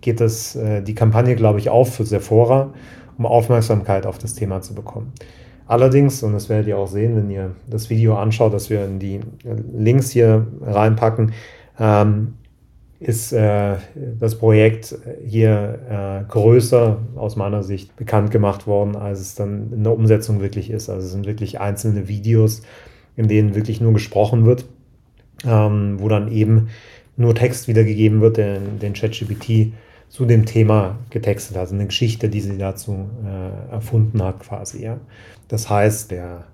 geht 0.00 0.20
das, 0.20 0.56
äh, 0.56 0.82
die 0.82 0.94
Kampagne, 0.94 1.36
glaube 1.36 1.58
ich, 1.58 1.68
auf 1.68 1.94
für 1.94 2.04
Sephora, 2.04 2.72
um 3.18 3.26
Aufmerksamkeit 3.26 4.06
auf 4.06 4.18
das 4.18 4.34
Thema 4.34 4.60
zu 4.60 4.74
bekommen. 4.74 5.12
Allerdings, 5.66 6.22
und 6.22 6.34
das 6.34 6.48
werdet 6.48 6.68
ihr 6.68 6.78
auch 6.78 6.88
sehen, 6.88 7.16
wenn 7.16 7.30
ihr 7.30 7.52
das 7.68 7.88
Video 7.88 8.16
anschaut, 8.16 8.52
dass 8.52 8.68
wir 8.68 8.84
in 8.84 8.98
die 8.98 9.20
Links 9.72 10.10
hier 10.10 10.46
reinpacken, 10.60 11.32
ähm, 11.78 12.34
ist 13.00 13.32
äh, 13.32 13.76
das 14.18 14.38
Projekt 14.38 14.94
hier 15.24 15.78
äh, 15.90 16.30
größer 16.30 16.98
aus 17.16 17.36
meiner 17.36 17.62
Sicht 17.62 17.96
bekannt 17.96 18.30
gemacht 18.30 18.66
worden, 18.66 18.96
als 18.96 19.20
es 19.20 19.34
dann 19.34 19.72
in 19.72 19.84
der 19.84 19.94
Umsetzung 19.94 20.40
wirklich 20.40 20.70
ist. 20.70 20.88
Also 20.88 21.06
es 21.06 21.12
sind 21.12 21.26
wirklich 21.26 21.60
einzelne 21.60 22.08
Videos, 22.08 22.62
in 23.16 23.28
denen 23.28 23.54
wirklich 23.54 23.80
nur 23.80 23.92
gesprochen 23.92 24.44
wird, 24.44 24.64
ähm, 25.44 25.96
wo 25.98 26.08
dann 26.08 26.30
eben 26.30 26.68
nur 27.16 27.34
Text 27.34 27.68
wiedergegeben 27.68 28.20
wird, 28.20 28.36
den, 28.36 28.78
den 28.80 28.92
ChatGPT 28.92 29.72
zu 30.08 30.26
dem 30.26 30.46
Thema 30.46 30.98
getextet 31.10 31.56
hat, 31.56 31.62
also 31.62 31.74
eine 31.74 31.86
Geschichte, 31.86 32.28
die 32.28 32.40
sie 32.40 32.58
dazu 32.58 33.08
äh, 33.24 33.72
erfunden 33.72 34.22
hat 34.22 34.40
quasi. 34.40 34.82
Ja. 34.82 35.00
Das 35.48 35.68
heißt, 35.68 36.10
der 36.10 36.44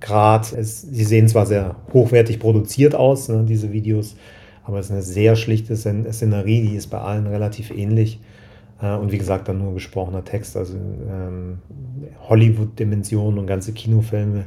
Grad, 0.00 0.52
es, 0.52 0.82
sie 0.82 1.04
sehen 1.04 1.28
zwar 1.28 1.46
sehr 1.46 1.76
hochwertig 1.92 2.38
produziert 2.38 2.94
aus, 2.94 3.28
ne, 3.28 3.44
diese 3.46 3.72
Videos, 3.72 4.16
aber 4.64 4.78
es 4.78 4.86
ist 4.86 4.92
eine 4.92 5.02
sehr 5.02 5.36
schlichte 5.36 5.76
Szenerie, 5.76 6.68
die 6.68 6.76
ist 6.76 6.86
bei 6.88 6.98
allen 6.98 7.26
relativ 7.26 7.70
ähnlich. 7.70 8.20
Äh, 8.80 8.94
und 8.94 9.12
wie 9.12 9.18
gesagt, 9.18 9.48
dann 9.48 9.58
nur 9.58 9.74
gesprochener 9.74 10.24
Text, 10.24 10.56
also 10.56 10.74
ähm, 10.74 11.58
Hollywood-Dimensionen 12.28 13.38
und 13.38 13.46
ganze 13.46 13.72
Kinofilme. 13.72 14.44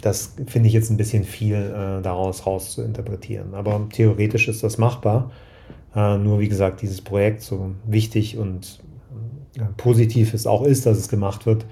Das 0.00 0.34
finde 0.46 0.68
ich 0.68 0.74
jetzt 0.74 0.90
ein 0.90 0.96
bisschen 0.96 1.24
viel, 1.24 1.56
äh, 1.56 2.02
daraus 2.02 2.46
raus 2.46 2.72
zu 2.72 2.82
interpretieren. 2.82 3.54
Aber 3.54 3.86
theoretisch 3.92 4.48
ist 4.48 4.62
das 4.62 4.78
machbar. 4.78 5.30
Äh, 5.94 6.18
nur 6.18 6.40
wie 6.40 6.48
gesagt, 6.48 6.82
dieses 6.82 7.00
Projekt, 7.00 7.42
so 7.42 7.72
wichtig 7.86 8.38
und 8.38 8.80
äh, 9.56 9.64
positiv 9.76 10.34
es 10.34 10.46
auch 10.46 10.62
ist, 10.62 10.86
dass 10.86 10.98
es 10.98 11.08
gemacht 11.08 11.46
wird, 11.46 11.66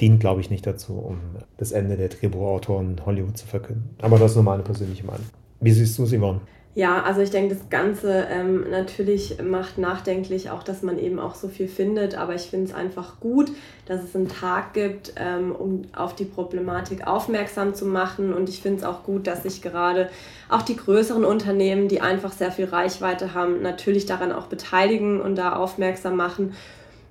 dient, 0.00 0.20
glaube 0.20 0.40
ich, 0.40 0.50
nicht 0.50 0.66
dazu, 0.66 0.94
um 0.94 1.18
das 1.56 1.72
Ende 1.72 1.96
der 1.96 2.08
Drehbuchautoren 2.08 3.00
Hollywood 3.04 3.36
zu 3.36 3.46
verkünden. 3.46 3.90
Aber 4.02 4.18
das 4.18 4.32
ist 4.32 4.36
nur 4.36 4.44
meine 4.44 4.62
persönliche 4.62 5.04
Meinung. 5.04 5.26
Wie 5.60 5.72
siehst 5.72 5.98
du 5.98 6.04
es, 6.04 6.12
Yvonne? 6.12 6.40
Ja, 6.76 7.04
also 7.04 7.20
ich 7.20 7.30
denke, 7.30 7.54
das 7.54 7.70
Ganze 7.70 8.26
ähm, 8.28 8.68
natürlich 8.68 9.40
macht 9.40 9.78
nachdenklich 9.78 10.50
auch, 10.50 10.64
dass 10.64 10.82
man 10.82 10.98
eben 10.98 11.20
auch 11.20 11.36
so 11.36 11.46
viel 11.46 11.68
findet, 11.68 12.16
aber 12.16 12.34
ich 12.34 12.42
finde 12.42 12.66
es 12.66 12.74
einfach 12.74 13.20
gut, 13.20 13.52
dass 13.86 14.02
es 14.02 14.16
einen 14.16 14.28
Tag 14.28 14.74
gibt, 14.74 15.12
ähm, 15.16 15.52
um 15.52 15.82
auf 15.94 16.16
die 16.16 16.24
Problematik 16.24 17.06
aufmerksam 17.06 17.76
zu 17.76 17.86
machen 17.86 18.34
und 18.34 18.48
ich 18.48 18.60
finde 18.60 18.78
es 18.80 18.84
auch 18.84 19.04
gut, 19.04 19.28
dass 19.28 19.44
sich 19.44 19.62
gerade 19.62 20.10
auch 20.48 20.62
die 20.62 20.74
größeren 20.74 21.24
Unternehmen, 21.24 21.86
die 21.86 22.00
einfach 22.00 22.32
sehr 22.32 22.50
viel 22.50 22.64
Reichweite 22.64 23.34
haben, 23.34 23.62
natürlich 23.62 24.06
daran 24.06 24.32
auch 24.32 24.46
beteiligen 24.46 25.20
und 25.20 25.36
da 25.36 25.54
aufmerksam 25.54 26.16
machen. 26.16 26.54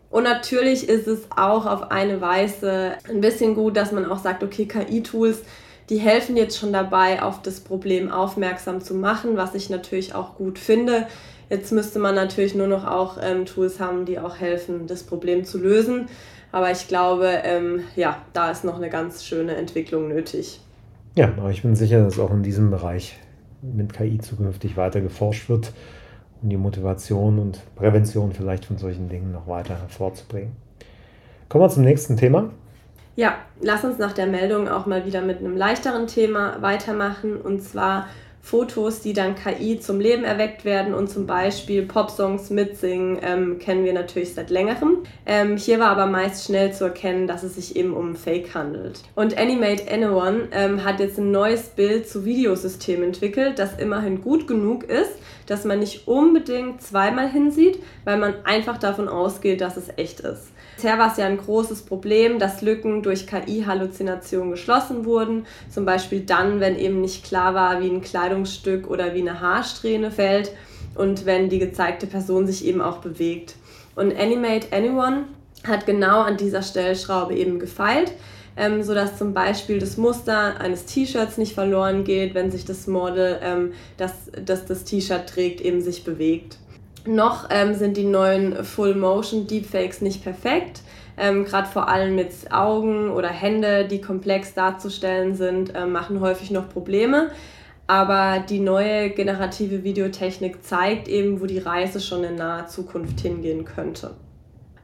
Und 0.10 0.24
natürlich 0.24 0.89
ist 0.89 1.08
es 1.08 1.22
auch 1.36 1.65
auf 1.65 1.89
eine 1.89 2.20
Weise 2.20 2.96
ein 3.10 3.22
bisschen 3.22 3.55
gut, 3.55 3.77
dass 3.77 3.93
man 3.93 4.12
auch 4.12 4.20
sagt, 4.20 4.43
okay, 4.43 4.65
KI-Tools, 4.67 5.41
die 5.90 5.98
helfen 5.98 6.38
jetzt 6.38 6.58
schon 6.58 6.74
dabei, 6.74 7.22
auf 7.22 7.42
das 7.42 7.60
Problem 7.60 8.12
aufmerksam 8.12 8.82
zu 8.82 8.96
machen, 8.96 9.38
was 9.38 9.56
ich 9.56 9.70
natürlich 9.70 10.16
auch 10.16 10.36
gut 10.36 10.58
finde. 10.60 11.08
Jetzt 11.50 11.72
müsste 11.72 12.00
man 12.00 12.16
natürlich 12.16 12.56
nur 12.56 12.68
noch 12.68 12.86
auch 12.86 13.18
ähm, 13.22 13.46
Tools 13.46 13.80
haben, 13.80 14.06
die 14.06 14.18
auch 14.18 14.38
helfen, 14.38 14.88
das 14.88 15.04
Problem 15.04 15.44
zu 15.44 15.60
lösen. 15.60 16.08
Aber 16.52 16.72
ich 16.72 16.88
glaube, 16.88 17.28
ähm, 17.44 17.82
ja, 17.96 18.18
da 18.34 18.52
ist 18.52 18.63
noch 18.63 18.78
eine 18.78 18.90
ganz 18.90 19.25
schöne 19.25 19.56
Entwicklung 19.56 20.08
nötig. 20.08 20.62
Ja, 21.16 21.32
aber 21.38 21.52
ich 21.52 21.62
bin 21.62 21.75
sicher, 21.75 22.04
dass 22.04 22.18
auch 22.20 22.32
in 22.32 22.44
diesem 22.44 22.72
Bereich 22.72 23.18
mit 23.62 23.94
KI 23.94 24.20
zukünftig 24.20 24.78
weiter 24.78 25.02
geforscht 25.02 25.50
wird, 25.50 25.74
um 26.42 26.50
die 26.50 26.58
Motivation 26.58 27.40
und 27.40 27.62
Prävention 27.75 28.32
vielleicht 28.34 28.66
von 28.66 28.78
solchen 28.78 29.10
Dingen 29.10 29.32
noch 29.32 29.48
weiter 29.48 29.80
hervorzubringen. 29.80 30.52
Kommen 31.50 31.63
wir 31.63 31.70
zum 31.70 31.84
nächsten 31.84 32.18
Thema. 32.18 32.50
Ja, 33.15 33.38
lass 33.62 33.84
uns 33.84 34.00
nach 34.00 34.13
der 34.13 34.25
Meldung 34.25 34.67
auch 34.67 34.88
mal 34.88 35.05
wieder 35.05 35.22
mit 35.22 35.39
einem 35.39 35.55
leichteren 35.55 36.08
Thema 36.08 36.62
weitermachen 36.62 37.38
und 37.38 37.62
zwar 37.62 38.08
Fotos, 38.46 39.00
die 39.00 39.13
dann 39.13 39.36
KI 39.36 39.79
zum 39.79 40.01
Leben 40.01 40.25
erweckt 40.25 40.65
werden 40.65 40.93
und 40.93 41.10
zum 41.10 41.25
Beispiel 41.25 41.84
Popsongs 41.84 42.50
mitsingen, 42.50 43.17
ähm, 43.22 43.58
kennen 43.58 43.86
wir 43.86 43.93
natürlich 43.93 44.34
seit 44.34 44.50
längerem. 44.50 45.03
Ähm, 45.25 45.55
hier 45.55 45.79
war 45.79 45.91
aber 45.91 46.08
meist 46.08 46.46
schnell 46.46 46.74
zu 46.74 46.84
erkennen, 46.84 47.25
dass 47.25 47.43
es 47.43 47.55
sich 47.55 47.77
eben 47.77 47.93
um 47.93 48.15
Fake 48.15 48.53
handelt. 48.53 49.00
Und 49.15 49.38
Animate 49.38 49.89
Anyone 49.89 50.50
ähm, 50.51 50.84
hat 50.84 51.00
jetzt 51.00 51.17
ein 51.20 51.32
neues 51.32 51.70
Bild 51.70 52.10
zu 52.10 52.25
Videosystem 52.25 53.01
entwickelt, 53.01 53.60
das 53.60 53.79
immerhin 53.79 54.22
gut 54.22 54.46
genug 54.46 54.84
ist, 54.84 55.13
dass 55.46 55.63
man 55.63 55.79
nicht 55.79 56.08
unbedingt 56.08 56.82
zweimal 56.82 57.29
hinsieht, 57.29 57.79
weil 58.03 58.17
man 58.17 58.43
einfach 58.43 58.77
davon 58.77 59.08
ausgeht, 59.08 59.62
dass 59.62 59.77
es 59.77 59.88
echt 59.96 60.20
ist. 60.20 60.53
Bisher 60.75 60.98
war 60.98 61.12
es 61.12 61.18
ja 61.18 61.25
ein 61.25 61.38
großes 61.38 61.84
Problem, 61.84 62.39
dass 62.39 62.62
Lücken 62.62 63.03
durch 63.03 63.27
KI-Halluzinationen 63.27 64.51
geschlossen 64.51 65.06
wurden. 65.06 65.46
Zum 65.70 65.86
Beispiel 65.86 66.22
dann, 66.22 66.60
wenn 66.60 66.77
eben 66.77 67.01
nicht 67.01 67.24
klar 67.24 67.53
war, 67.53 67.82
wie 67.82 67.89
ein 67.89 68.01
Kleidungsstück 68.01 68.89
oder 68.89 69.13
wie 69.13 69.22
eine 69.22 69.39
Haarsträhne 69.39 70.12
fällt 70.12 70.51
und 70.96 71.25
wenn 71.25 71.50
die 71.50 71.60
gezeigte 71.60 72.08
Person 72.08 72.48
sich 72.48 72.65
eben 72.65 72.82
auch 72.82 72.98
bewegt. 72.98 73.56
Und 73.96 74.18
Animate 74.18 74.68
Anyone 74.72 75.25
hat 75.68 75.86
genau 75.86 76.22
an 76.22 76.38
dieser 76.38 76.62
Stellschraube 76.62 77.36
eben 77.36 77.60
gefeilt, 77.60 78.12
ähm, 78.58 78.84
sodass 78.84 79.18
zum 79.18 79.34
Beispiel 79.34 79.80
das 79.80 79.98
Muster 79.98 80.60
eines 80.60 80.86
T-Shirts 80.86 81.38
nicht 81.38 81.53
verloren 81.53 82.03
geht, 82.03 82.36
wenn 82.36 82.51
sich 82.51 82.65
das 82.65 82.88
Model, 82.88 83.39
ähm, 83.42 83.74
das 83.98 84.12
das, 84.46 84.65
das 84.65 84.84
T-Shirt 84.84 85.27
trägt, 85.27 85.62
eben 85.62 85.82
sich 85.82 86.03
bewegt. 86.03 86.58
Noch 87.06 87.50
ähm, 87.50 87.74
sind 87.74 87.98
die 87.98 88.06
neuen 88.06 88.64
Full-Motion 88.64 89.46
Deepfakes 89.48 90.02
nicht 90.02 90.24
perfekt. 90.24 90.82
Ähm, 91.18 91.44
Gerade 91.44 91.68
vor 91.68 91.89
allem 91.89 92.16
mit 92.16 92.32
Augen 92.52 93.10
oder 93.12 93.28
Hände, 93.28 93.86
die 93.86 94.02
komplex 94.02 94.54
darzustellen 94.54 95.36
sind, 95.36 95.76
äh, 95.76 95.86
machen 95.86 96.22
häufig 96.22 96.50
noch 96.50 96.70
Probleme. 96.70 97.30
Aber 97.88 98.39
die 98.39 98.60
neue 98.60 99.10
generative 99.10 99.84
Videotechnik 99.84 100.63
zeigt 100.63 101.10
eben, 101.10 101.42
wo 101.42 101.46
die 101.46 101.60
Reise 101.60 102.00
schon 102.00 102.24
in 102.24 102.36
naher 102.36 102.68
Zukunft 102.68 103.20
hingehen 103.20 103.66
könnte. 103.66 104.12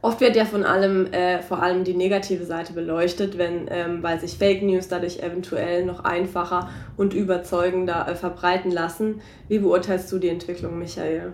Oft 0.02 0.20
wird 0.20 0.36
ja 0.36 0.44
von 0.44 0.64
allem, 0.64 1.12
äh, 1.12 1.42
vor 1.42 1.62
allem 1.62 1.84
die 1.84 1.94
negative 1.94 2.44
Seite 2.44 2.74
beleuchtet, 2.74 3.36
wenn, 3.38 3.66
ähm, 3.70 4.02
weil 4.02 4.20
sich 4.20 4.36
Fake 4.36 4.62
News 4.62 4.88
dadurch 4.88 5.20
eventuell 5.20 5.84
noch 5.84 6.04
einfacher 6.04 6.68
und 6.96 7.14
überzeugender 7.14 8.06
äh, 8.08 8.14
verbreiten 8.14 8.70
lassen. 8.70 9.20
Wie 9.48 9.58
beurteilst 9.58 10.10
du 10.12 10.18
die 10.18 10.28
Entwicklung, 10.28 10.78
Michael? 10.78 11.32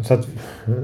Es 0.00 0.10
hat 0.10 0.26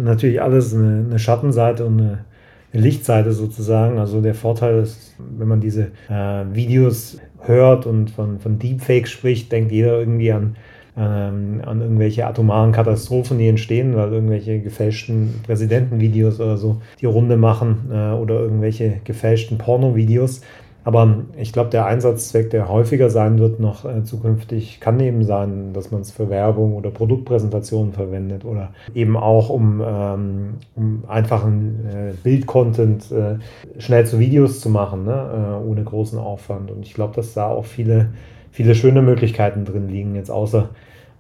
natürlich 0.03 0.41
alles 0.43 0.75
eine, 0.75 1.05
eine 1.07 1.19
Schattenseite 1.19 1.85
und 1.85 2.01
eine, 2.01 2.25
eine, 2.73 2.83
Lichtseite 2.83 3.33
sozusagen. 3.33 3.99
Also 3.99 4.21
der 4.21 4.35
Vorteil 4.35 4.79
ist, 4.79 5.15
wenn 5.19 5.49
man 5.49 5.61
diese 5.61 5.91
äh, 6.09 6.45
Videos 6.53 7.19
hört 7.41 7.87
und 7.87 8.11
von, 8.11 8.39
von 8.39 8.59
Deepfake 8.59 9.09
spricht, 9.09 9.51
denkt 9.53 9.73
jeder 9.73 9.99
irgendwie 9.99 10.33
an, 10.33 10.57
ähm, 10.97 11.63
an 11.65 11.81
irgendwelche 11.81 12.27
atomaren 12.27 12.73
Katastrophen, 12.73 13.39
die 13.39 13.49
entstehen, 13.49 13.95
weil 13.97 14.13
irgendwelche 14.13 14.61
gefälschten 14.61 15.41
Präsidentenvideos 15.45 16.41
oder 16.41 16.57
so 16.57 16.83
die 17.01 17.07
Runde 17.07 17.37
machen 17.37 17.91
äh, 17.91 18.13
oder 18.13 18.41
irgendwelche 18.41 19.01
gefälschten 19.05 19.59
Pornovideos. 19.59 20.41
Aber 20.85 21.25
ich 21.37 21.53
glaube, 21.53 21.71
der 21.71 21.87
Einsatzzweck, 21.87 22.51
der 22.51 22.69
häufiger 22.69 23.11
sein 23.11 23.39
wird 23.39 23.61
noch 23.61 23.85
äh, 23.85 24.05
zukünftig, 24.05 24.81
kann 24.81 24.99
eben 25.01 25.23
sein, 25.25 25.73
dass 25.75 25.91
man 25.91 26.01
es 26.01 26.11
für 26.11 26.31
Werbung 26.31 26.75
oder 26.75 26.91
Produktpräsentationen 26.91 27.93
verwendet 27.93 28.45
oder 28.45 28.71
eben 28.95 29.17
auch 29.17 29.51
um, 29.51 29.83
ähm, 29.85 30.55
um 30.77 31.05
einfachen 31.07 31.87
äh, 31.87 32.13
Bildcontent 32.23 33.13
äh, 33.13 33.37
schnell 33.79 34.07
zu 34.07 34.19
Videos 34.19 34.61
zu 34.61 34.71
machen, 34.71 35.05
ne? 35.05 35.61
Äh, 35.63 35.69
ohne 35.69 35.85
großen 35.85 36.19
Aufwand. 36.19 36.71
Und 36.71 36.87
ich 36.87 36.95
glaube, 36.95 37.15
dass 37.17 37.35
da 37.35 37.49
auch 37.49 37.67
viele, 37.67 38.11
viele 38.51 38.75
schöne 38.75 39.03
Möglichkeiten 39.03 39.65
drin 39.65 39.89
liegen, 39.89 40.15
jetzt 40.15 40.31
außer 40.31 40.71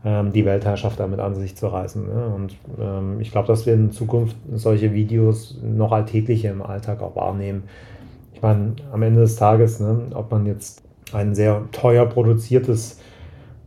ähm, 0.05 0.33
die 0.33 0.45
Weltherrschaft 0.45 1.01
damit 1.01 1.21
an 1.21 1.35
sich 1.35 1.57
zu 1.57 1.67
reißen. 1.67 2.07
Ne? 2.07 2.33
Und 2.35 2.57
ähm, 2.81 3.21
ich 3.21 3.33
glaube, 3.33 3.49
dass 3.49 3.67
wir 3.67 3.75
in 3.75 3.91
Zukunft 3.91 4.37
solche 4.55 4.95
Videos 4.95 5.61
noch 5.63 5.93
alltäglicher 5.93 6.51
im 6.51 6.63
Alltag 6.63 7.03
auch 7.03 7.17
wahrnehmen 7.17 7.65
ich 8.39 8.43
meine, 8.43 8.77
am 8.93 9.03
Ende 9.03 9.23
des 9.23 9.35
Tages, 9.35 9.81
ne, 9.81 10.13
ob 10.15 10.31
man 10.31 10.47
jetzt 10.47 10.83
ein 11.13 11.35
sehr 11.35 11.65
teuer 11.73 12.07
produziertes 12.07 13.01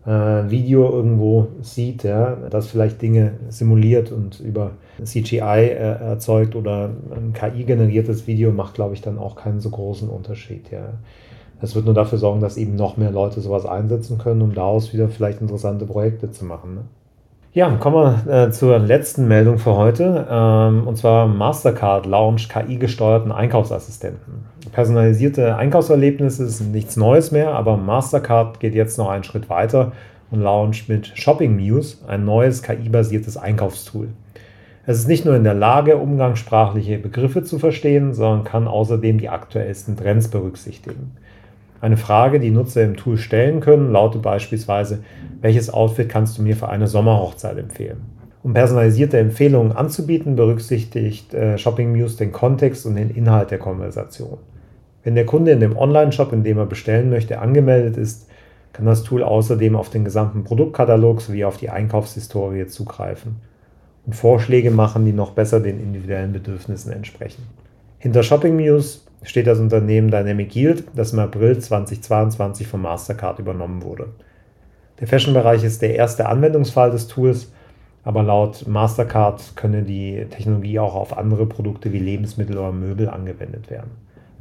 äh, 0.05 0.09
Video 0.09 0.89
irgendwo 0.89 1.47
sieht, 1.61 2.03
ja, 2.03 2.37
das 2.49 2.67
vielleicht 2.67 3.01
Dinge 3.01 3.33
simuliert 3.49 4.13
und 4.13 4.39
über 4.39 4.71
CGI 5.03 5.41
äh, 5.41 5.73
erzeugt 5.73 6.55
oder 6.55 6.91
ein 7.13 7.33
KI-generiertes 7.33 8.27
Video 8.27 8.53
macht, 8.53 8.75
glaube 8.75 8.93
ich, 8.93 9.01
dann 9.01 9.19
auch 9.19 9.35
keinen 9.35 9.59
so 9.59 9.71
großen 9.71 10.07
Unterschied. 10.07 10.71
Ja. 10.71 10.93
Das 11.59 11.75
wird 11.75 11.83
nur 11.83 11.93
dafür 11.93 12.17
sorgen, 12.17 12.39
dass 12.39 12.55
eben 12.55 12.77
noch 12.77 12.95
mehr 12.95 13.11
Leute 13.11 13.41
sowas 13.41 13.65
einsetzen 13.65 14.19
können, 14.19 14.41
um 14.41 14.53
daraus 14.53 14.93
wieder 14.93 15.09
vielleicht 15.09 15.41
interessante 15.41 15.85
Projekte 15.85 16.31
zu 16.31 16.45
machen. 16.45 16.75
Ne? 16.75 16.81
Ja, 17.53 17.69
kommen 17.69 18.23
wir 18.25 18.45
äh, 18.45 18.51
zur 18.51 18.79
letzten 18.79 19.27
Meldung 19.27 19.57
für 19.57 19.75
heute. 19.75 20.25
Ähm, 20.29 20.87
und 20.87 20.97
zwar 20.97 21.27
Mastercard 21.27 22.05
launcht 22.05 22.49
KI-gesteuerten 22.49 23.33
Einkaufsassistenten. 23.33 24.45
Personalisierte 24.71 25.57
Einkaufserlebnisse 25.57 26.47
sind 26.47 26.71
nichts 26.71 26.95
Neues 26.95 27.31
mehr, 27.31 27.49
aber 27.49 27.75
Mastercard 27.75 28.61
geht 28.61 28.73
jetzt 28.73 28.97
noch 28.97 29.09
einen 29.09 29.25
Schritt 29.25 29.49
weiter 29.49 29.91
und 30.31 30.39
launcht 30.39 30.87
mit 30.87 31.11
Shopping 31.15 31.57
Muse 31.57 31.97
ein 32.07 32.23
neues 32.23 32.63
KI-basiertes 32.63 33.35
Einkaufstool. 33.35 34.07
Es 34.85 34.99
ist 34.99 35.09
nicht 35.09 35.25
nur 35.25 35.35
in 35.35 35.43
der 35.43 35.53
Lage, 35.53 35.97
umgangssprachliche 35.97 36.99
Begriffe 36.99 37.43
zu 37.43 37.59
verstehen, 37.59 38.13
sondern 38.13 38.45
kann 38.45 38.69
außerdem 38.69 39.17
die 39.17 39.27
aktuellsten 39.27 39.97
Trends 39.97 40.29
berücksichtigen. 40.29 41.17
Eine 41.81 41.97
Frage, 41.97 42.39
die 42.39 42.51
Nutzer 42.51 42.83
im 42.83 42.95
Tool 42.95 43.17
stellen 43.17 43.59
können, 43.59 43.91
lautet 43.91 44.21
beispielsweise, 44.21 44.99
welches 45.41 45.73
Outfit 45.73 46.07
kannst 46.07 46.37
du 46.37 46.43
mir 46.43 46.55
für 46.55 46.69
eine 46.69 46.87
Sommerhochzeit 46.87 47.57
empfehlen? 47.57 48.03
Um 48.43 48.53
personalisierte 48.53 49.17
Empfehlungen 49.17 49.71
anzubieten, 49.71 50.35
berücksichtigt 50.35 51.33
äh, 51.33 51.57
Shopping 51.57 51.91
Muse 51.91 52.17
den 52.17 52.31
Kontext 52.31 52.85
und 52.85 52.95
den 52.95 53.09
Inhalt 53.09 53.49
der 53.49 53.57
Konversation. 53.57 54.37
Wenn 55.03 55.15
der 55.15 55.25
Kunde 55.25 55.51
in 55.51 55.59
dem 55.59 55.75
Online-Shop, 55.75 56.31
in 56.33 56.43
dem 56.43 56.59
er 56.59 56.67
bestellen 56.67 57.09
möchte, 57.09 57.39
angemeldet 57.39 57.97
ist, 57.97 58.27
kann 58.73 58.85
das 58.85 59.01
Tool 59.01 59.23
außerdem 59.23 59.75
auf 59.75 59.89
den 59.89 60.05
gesamten 60.05 60.43
Produktkatalog 60.43 61.21
sowie 61.21 61.45
auf 61.45 61.57
die 61.57 61.71
Einkaufshistorie 61.71 62.67
zugreifen 62.67 63.37
und 64.05 64.15
Vorschläge 64.15 64.69
machen, 64.69 65.05
die 65.05 65.13
noch 65.13 65.31
besser 65.31 65.59
den 65.59 65.79
individuellen 65.79 66.31
Bedürfnissen 66.31 66.91
entsprechen. 66.91 67.43
Hinter 68.01 68.23
Shopping 68.23 68.55
Muse 68.55 69.01
steht 69.21 69.45
das 69.45 69.59
Unternehmen 69.59 70.09
Dynamic 70.09 70.55
Yield, 70.55 70.85
das 70.95 71.13
im 71.13 71.19
April 71.19 71.59
2022 71.59 72.65
von 72.65 72.81
Mastercard 72.81 73.37
übernommen 73.37 73.83
wurde. 73.83 74.07
Der 74.99 75.07
Fashion-Bereich 75.07 75.63
ist 75.63 75.83
der 75.83 75.93
erste 75.93 76.27
Anwendungsfall 76.27 76.89
des 76.89 77.05
Tools, 77.05 77.51
aber 78.03 78.23
laut 78.23 78.65
Mastercard 78.67 79.55
könne 79.55 79.83
die 79.83 80.25
Technologie 80.31 80.79
auch 80.79 80.95
auf 80.95 81.15
andere 81.15 81.45
Produkte 81.45 81.93
wie 81.93 81.99
Lebensmittel 81.99 82.57
oder 82.57 82.71
Möbel 82.71 83.07
angewendet 83.07 83.69
werden. 83.69 83.91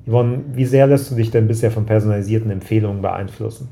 Yvonne, 0.06 0.40
wie 0.54 0.64
sehr 0.64 0.86
lässt 0.86 1.10
du 1.10 1.14
dich 1.14 1.30
denn 1.30 1.46
bisher 1.46 1.70
von 1.70 1.84
personalisierten 1.84 2.50
Empfehlungen 2.50 3.02
beeinflussen? 3.02 3.68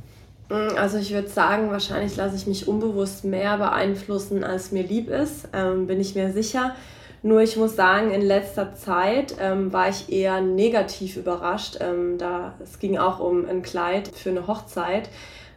Mm, 0.50 0.76
also 0.76 0.98
ich 0.98 1.14
würde 1.14 1.28
sagen, 1.28 1.70
wahrscheinlich 1.70 2.14
lasse 2.14 2.36
ich 2.36 2.46
mich 2.46 2.68
unbewusst 2.68 3.24
mehr 3.24 3.56
beeinflussen, 3.56 4.44
als 4.44 4.70
mir 4.70 4.82
lieb 4.82 5.08
ist, 5.08 5.48
ähm, 5.54 5.86
bin 5.86 5.98
ich 5.98 6.14
mir 6.14 6.30
sicher. 6.30 6.74
Nur 7.22 7.40
ich 7.40 7.56
muss 7.56 7.74
sagen, 7.74 8.10
in 8.10 8.22
letzter 8.22 8.74
Zeit 8.74 9.36
ähm, 9.40 9.72
war 9.72 9.88
ich 9.88 10.12
eher 10.12 10.40
negativ 10.40 11.16
überrascht. 11.16 11.78
Ähm, 11.80 12.18
da, 12.18 12.54
es 12.62 12.78
ging 12.78 12.98
auch 12.98 13.20
um 13.20 13.46
ein 13.46 13.62
Kleid 13.62 14.08
für 14.08 14.30
eine 14.30 14.46
Hochzeit, 14.46 15.08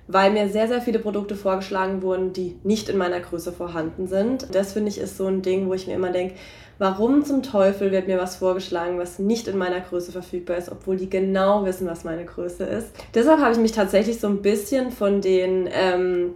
weil 0.07 0.31
mir 0.31 0.49
sehr, 0.49 0.67
sehr 0.67 0.81
viele 0.81 0.99
Produkte 0.99 1.35
vorgeschlagen 1.35 2.01
wurden, 2.01 2.33
die 2.33 2.57
nicht 2.63 2.89
in 2.89 2.97
meiner 2.97 3.19
Größe 3.19 3.51
vorhanden 3.51 4.07
sind. 4.07 4.53
Das 4.53 4.73
finde 4.73 4.89
ich 4.89 4.97
ist 4.97 5.17
so 5.17 5.27
ein 5.27 5.41
Ding, 5.41 5.67
wo 5.67 5.73
ich 5.73 5.87
mir 5.87 5.95
immer 5.95 6.11
denke, 6.11 6.35
warum 6.79 7.23
zum 7.23 7.43
Teufel 7.43 7.91
wird 7.91 8.07
mir 8.07 8.17
was 8.17 8.37
vorgeschlagen, 8.37 8.97
was 8.97 9.19
nicht 9.19 9.47
in 9.47 9.55
meiner 9.55 9.81
Größe 9.81 10.11
verfügbar 10.11 10.57
ist, 10.57 10.71
obwohl 10.71 10.97
die 10.97 11.11
genau 11.11 11.63
wissen, 11.63 11.87
was 11.87 12.03
meine 12.03 12.25
Größe 12.25 12.63
ist. 12.63 12.87
Deshalb 13.13 13.39
habe 13.39 13.51
ich 13.51 13.59
mich 13.59 13.71
tatsächlich 13.71 14.19
so 14.19 14.27
ein 14.27 14.41
bisschen 14.41 14.91
von 14.91 15.21
den 15.21 15.69
ähm, 15.71 16.33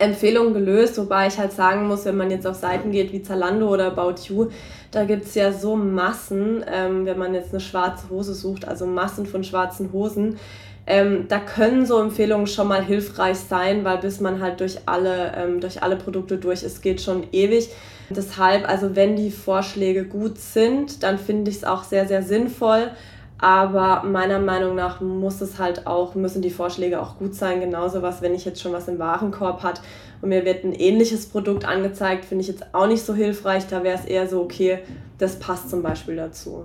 Empfehlungen 0.00 0.54
gelöst, 0.54 0.98
wobei 0.98 1.26
ich 1.26 1.38
halt 1.38 1.52
sagen 1.52 1.86
muss, 1.86 2.04
wenn 2.04 2.16
man 2.16 2.30
jetzt 2.30 2.46
auf 2.46 2.56
Seiten 2.56 2.90
geht 2.90 3.12
wie 3.12 3.22
Zalando 3.22 3.68
oder 3.68 3.86
About 3.86 4.22
You, 4.26 4.48
da 4.90 5.04
gibt 5.04 5.26
es 5.26 5.34
ja 5.34 5.52
so 5.52 5.76
Massen, 5.76 6.64
ähm, 6.72 7.06
wenn 7.06 7.18
man 7.18 7.34
jetzt 7.34 7.50
eine 7.50 7.60
schwarze 7.60 8.08
Hose 8.10 8.34
sucht, 8.34 8.66
also 8.66 8.86
Massen 8.86 9.26
von 9.26 9.44
schwarzen 9.44 9.92
Hosen. 9.92 10.38
Ähm, 10.86 11.26
da 11.28 11.38
können 11.38 11.86
so 11.86 12.00
Empfehlungen 12.00 12.46
schon 12.46 12.66
mal 12.66 12.84
hilfreich 12.84 13.36
sein, 13.36 13.84
weil 13.84 13.98
bis 13.98 14.20
man 14.20 14.40
halt 14.40 14.60
durch 14.60 14.78
alle, 14.86 15.32
ähm, 15.36 15.60
durch 15.60 15.82
alle 15.82 15.96
Produkte 15.96 16.38
durch 16.38 16.62
ist, 16.62 16.82
geht 16.82 17.00
schon 17.00 17.24
ewig. 17.32 17.68
Deshalb, 18.08 18.68
also 18.68 18.96
wenn 18.96 19.14
die 19.14 19.30
Vorschläge 19.30 20.04
gut 20.04 20.38
sind, 20.38 21.04
dann 21.04 21.16
finde 21.18 21.50
ich 21.50 21.58
es 21.58 21.64
auch 21.64 21.84
sehr, 21.84 22.08
sehr 22.08 22.22
sinnvoll. 22.24 22.90
Aber 23.40 24.02
meiner 24.04 24.38
Meinung 24.38 24.74
nach 24.74 25.00
muss 25.00 25.40
es 25.40 25.58
halt 25.58 25.86
auch, 25.86 26.14
müssen 26.14 26.42
die 26.42 26.50
Vorschläge 26.50 27.00
auch 27.00 27.16
gut 27.18 27.34
sein. 27.34 27.60
Genauso 27.60 28.02
was, 28.02 28.20
wenn 28.20 28.34
ich 28.34 28.44
jetzt 28.44 28.60
schon 28.60 28.72
was 28.72 28.86
im 28.86 28.98
Warenkorb 28.98 29.62
hat 29.62 29.80
und 30.20 30.28
mir 30.28 30.44
wird 30.44 30.64
ein 30.64 30.74
ähnliches 30.74 31.26
Produkt 31.26 31.64
angezeigt, 31.64 32.26
finde 32.26 32.42
ich 32.42 32.48
jetzt 32.48 32.74
auch 32.74 32.86
nicht 32.86 33.02
so 33.02 33.14
hilfreich. 33.14 33.66
Da 33.66 33.82
wäre 33.82 33.98
es 33.98 34.04
eher 34.04 34.28
so, 34.28 34.42
okay, 34.42 34.80
das 35.16 35.38
passt 35.38 35.70
zum 35.70 35.82
Beispiel 35.82 36.16
dazu. 36.16 36.64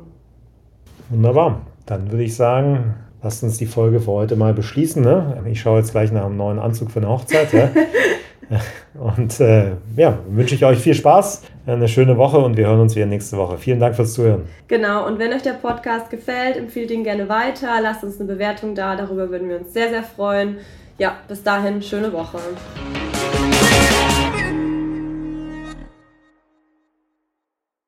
Wunderbar. 1.10 1.62
Dann 1.86 2.12
würde 2.12 2.24
ich 2.24 2.36
sagen, 2.36 2.96
lasst 3.24 3.44
uns 3.44 3.58
die 3.58 3.68
Folge 3.68 4.02
für 4.02 4.12
heute 4.12 4.36
mal 4.36 4.54
beschließen. 4.54 5.02
Ne? 5.02 5.42
Ich 5.50 5.62
schaue 5.62 5.80
jetzt 5.80 5.92
gleich 5.92 6.12
nach 6.12 6.26
einem 6.26 6.36
neuen 6.36 6.60
Anzug 6.60 6.92
für 6.92 7.00
eine 7.00 7.08
Hochzeit. 7.10 7.54
Ja? 7.54 7.70
Und 8.94 9.40
äh, 9.40 9.72
ja, 9.96 10.18
wünsche 10.30 10.56
ich 10.56 10.66
euch 10.66 10.80
viel 10.80 10.94
Spaß, 10.94 11.44
eine 11.66 11.88
schöne 11.88 12.18
Woche 12.18 12.38
und 12.38 12.58
wir 12.58 12.68
hören 12.68 12.80
uns 12.80 12.96
wieder 12.96 13.06
nächste 13.06 13.38
Woche. 13.38 13.58
Vielen 13.58 13.80
Dank 13.80 13.96
fürs 13.96 14.14
Zuhören. 14.14 14.44
Genau, 14.68 15.06
und 15.06 15.20
wenn 15.20 15.34
euch 15.34 15.42
der 15.42 15.54
Podcast 15.54 16.10
gefällt, 16.10 16.58
empfiehlt 16.58 16.92
ihn 16.92 17.04
gerne 17.04 17.28
weiter, 17.28 17.70
lasst 17.82 18.04
uns 18.04 18.20
eine 18.20 18.32
Bewertung 18.32 18.76
da, 18.76 18.96
darüber 18.96 19.30
würden 19.30 19.50
wir 19.50 19.58
uns 19.58 19.74
sehr, 19.74 19.90
sehr 19.90 20.04
freuen. 20.04 20.58
Ja, 20.98 21.16
bis 21.28 21.44
dahin, 21.44 21.82
schöne 21.82 22.14
Woche. 22.14 22.38